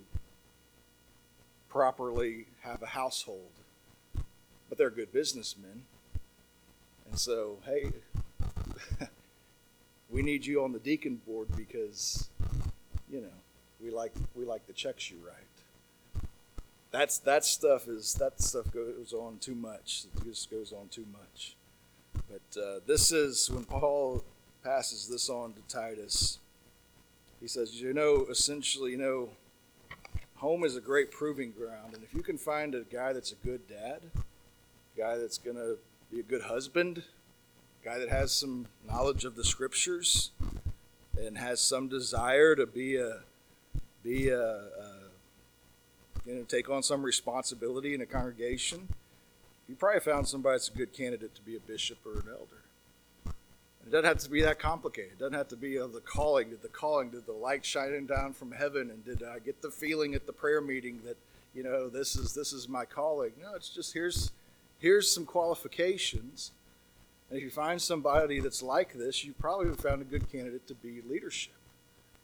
properly 1.68 2.46
have 2.60 2.82
a 2.82 2.86
household. 2.86 3.50
But 4.68 4.78
they're 4.78 4.90
good 4.90 5.12
businessmen. 5.12 5.82
And 7.08 7.18
so, 7.18 7.58
hey, 7.66 7.92
we 10.10 10.22
need 10.22 10.46
you 10.46 10.62
on 10.62 10.72
the 10.72 10.78
deacon 10.78 11.20
board 11.26 11.48
because, 11.56 12.28
you 13.10 13.20
know, 13.20 13.28
we 13.82 13.90
like 13.90 14.12
we 14.34 14.44
like 14.44 14.66
the 14.66 14.72
checks 14.72 15.10
you 15.10 15.18
write. 15.24 15.36
That's 16.90 17.18
that 17.18 17.44
stuff 17.44 17.88
is 17.88 18.14
that 18.14 18.40
stuff 18.40 18.70
goes 18.70 19.12
on 19.12 19.38
too 19.38 19.54
much. 19.54 20.04
It 20.16 20.24
just 20.24 20.50
goes 20.50 20.72
on 20.72 20.88
too 20.88 21.06
much. 21.10 21.56
But 22.14 22.60
uh, 22.60 22.80
this 22.86 23.12
is 23.12 23.50
when 23.50 23.64
Paul 23.64 24.24
passes 24.62 25.08
this 25.08 25.28
on 25.28 25.54
to 25.54 25.60
Titus. 25.68 26.38
He 27.40 27.48
says, 27.48 27.80
you 27.80 27.92
know, 27.92 28.26
essentially, 28.30 28.92
you 28.92 28.98
know, 28.98 29.30
home 30.36 30.64
is 30.64 30.76
a 30.76 30.80
great 30.80 31.10
proving 31.10 31.52
ground, 31.52 31.94
and 31.94 32.02
if 32.02 32.14
you 32.14 32.22
can 32.22 32.38
find 32.38 32.74
a 32.74 32.82
guy 32.82 33.12
that's 33.12 33.32
a 33.32 33.36
good 33.36 33.68
dad, 33.68 34.00
a 34.14 35.00
guy 35.00 35.16
that's 35.16 35.38
going 35.38 35.56
to 35.56 35.78
be 36.10 36.20
a 36.20 36.22
good 36.22 36.42
husband, 36.42 37.02
a 37.82 37.84
guy 37.84 37.98
that 37.98 38.08
has 38.08 38.32
some 38.32 38.66
knowledge 38.86 39.24
of 39.24 39.34
the 39.34 39.44
scriptures, 39.44 40.30
and 41.18 41.38
has 41.38 41.60
some 41.60 41.88
desire 41.88 42.54
to 42.54 42.66
be 42.66 42.96
a 42.96 43.20
be 44.02 44.28
a, 44.28 44.40
a 44.40 44.88
you 46.26 46.34
know 46.34 46.42
take 46.42 46.68
on 46.68 46.82
some 46.82 47.02
responsibility 47.02 47.94
in 47.94 48.00
a 48.00 48.06
congregation, 48.06 48.88
you 49.68 49.74
probably 49.74 50.00
found 50.00 50.26
somebody 50.28 50.54
that's 50.54 50.68
a 50.68 50.72
good 50.72 50.92
candidate 50.92 51.34
to 51.34 51.42
be 51.42 51.56
a 51.56 51.60
bishop 51.60 51.98
or 52.04 52.12
an 52.12 52.28
elder. 52.30 52.62
It 53.84 53.90
doesn't 53.90 54.04
have 54.04 54.18
to 54.18 54.30
be 54.30 54.42
that 54.42 54.58
complicated. 54.58 55.12
It 55.12 55.18
doesn't 55.18 55.34
have 55.34 55.48
to 55.48 55.56
be 55.56 55.76
of 55.76 55.92
the 55.92 56.00
calling. 56.00 56.50
Did 56.50 56.62
the 56.62 56.68
calling, 56.68 57.10
did 57.10 57.26
the 57.26 57.32
light 57.32 57.64
shining 57.64 58.06
down 58.06 58.32
from 58.32 58.52
heaven, 58.52 58.90
and 58.90 59.04
did 59.04 59.22
I 59.22 59.38
get 59.38 59.60
the 59.60 59.70
feeling 59.70 60.14
at 60.14 60.26
the 60.26 60.32
prayer 60.32 60.60
meeting 60.60 61.00
that 61.04 61.16
you 61.54 61.62
know 61.62 61.88
this 61.88 62.16
is 62.16 62.32
this 62.32 62.52
is 62.52 62.68
my 62.68 62.84
calling? 62.84 63.32
No, 63.42 63.54
it's 63.54 63.68
just 63.68 63.92
here's 63.92 64.30
here's 64.78 65.12
some 65.12 65.26
qualifications, 65.26 66.52
and 67.28 67.38
if 67.38 67.44
you 67.44 67.50
find 67.50 67.82
somebody 67.82 68.40
that's 68.40 68.62
like 68.62 68.94
this, 68.94 69.24
you 69.24 69.32
probably 69.32 69.66
have 69.66 69.80
found 69.80 70.00
a 70.00 70.04
good 70.04 70.30
candidate 70.30 70.66
to 70.68 70.74
be 70.74 71.02
leadership 71.08 71.54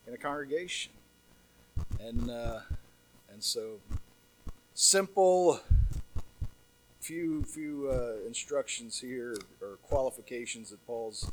in 0.07 0.15
a 0.15 0.19
congregation, 0.19 0.93
and 2.01 2.31
uh, 2.31 2.61
and 3.33 3.43
so 3.43 3.79
simple 4.75 5.61
few 7.09 7.43
few 7.43 7.89
uh, 7.91 8.27
instructions 8.27 9.01
here 9.01 9.35
or 9.63 9.79
qualifications 9.83 10.69
that 10.69 10.87
Paul's 10.87 11.33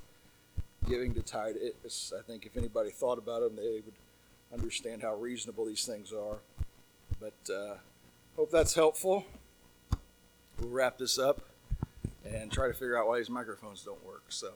giving 0.87 1.13
to 1.13 1.21
Titus. 1.21 2.13
I 2.17 2.21
think 2.21 2.45
if 2.45 2.55
anybody 2.55 2.91
thought 2.91 3.17
about 3.17 3.41
them, 3.41 3.57
they 3.57 3.81
would 3.83 3.93
understand 4.53 5.01
how 5.01 5.15
reasonable 5.15 5.65
these 5.65 5.85
things 5.85 6.13
are. 6.13 6.37
But 7.19 7.53
uh, 7.53 7.75
hope 8.37 8.51
that's 8.51 8.73
helpful. 8.73 9.25
We'll 10.61 10.69
wrap 10.69 10.97
this 10.97 11.19
up 11.19 11.41
and 12.23 12.49
try 12.49 12.67
to 12.67 12.73
figure 12.73 12.97
out 12.97 13.09
why 13.09 13.17
these 13.17 13.29
microphones 13.29 13.83
don't 13.83 14.03
work. 14.05 14.23
So, 14.29 14.53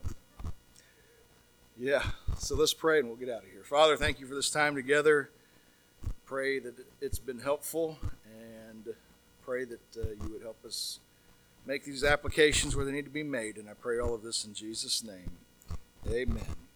yeah. 1.78 2.02
So 2.38 2.54
let's 2.56 2.72
pray 2.72 3.00
and 3.00 3.08
we'll 3.08 3.18
get 3.18 3.28
out 3.28 3.42
of 3.42 3.50
here. 3.50 3.62
Father, 3.62 3.98
thank 3.98 4.20
you 4.20 4.26
for 4.26 4.34
this 4.34 4.50
time 4.50 4.74
together. 4.74 5.28
Pray 6.24 6.60
that 6.60 6.76
it's 7.02 7.18
been 7.18 7.40
helpful 7.40 7.98
and 8.24 8.94
pray 9.44 9.66
that 9.66 9.80
uh, 9.98 10.06
you 10.24 10.32
would 10.32 10.42
help 10.42 10.64
us 10.64 10.98
make 11.66 11.84
these 11.84 12.04
applications 12.04 12.74
where 12.74 12.84
they 12.84 12.92
need 12.92 13.04
to 13.04 13.10
be 13.10 13.22
made. 13.22 13.56
And 13.56 13.68
I 13.68 13.74
pray 13.74 13.98
all 13.98 14.14
of 14.14 14.22
this 14.22 14.44
in 14.44 14.54
Jesus' 14.54 15.02
name. 15.04 15.30
Amen. 16.08 16.69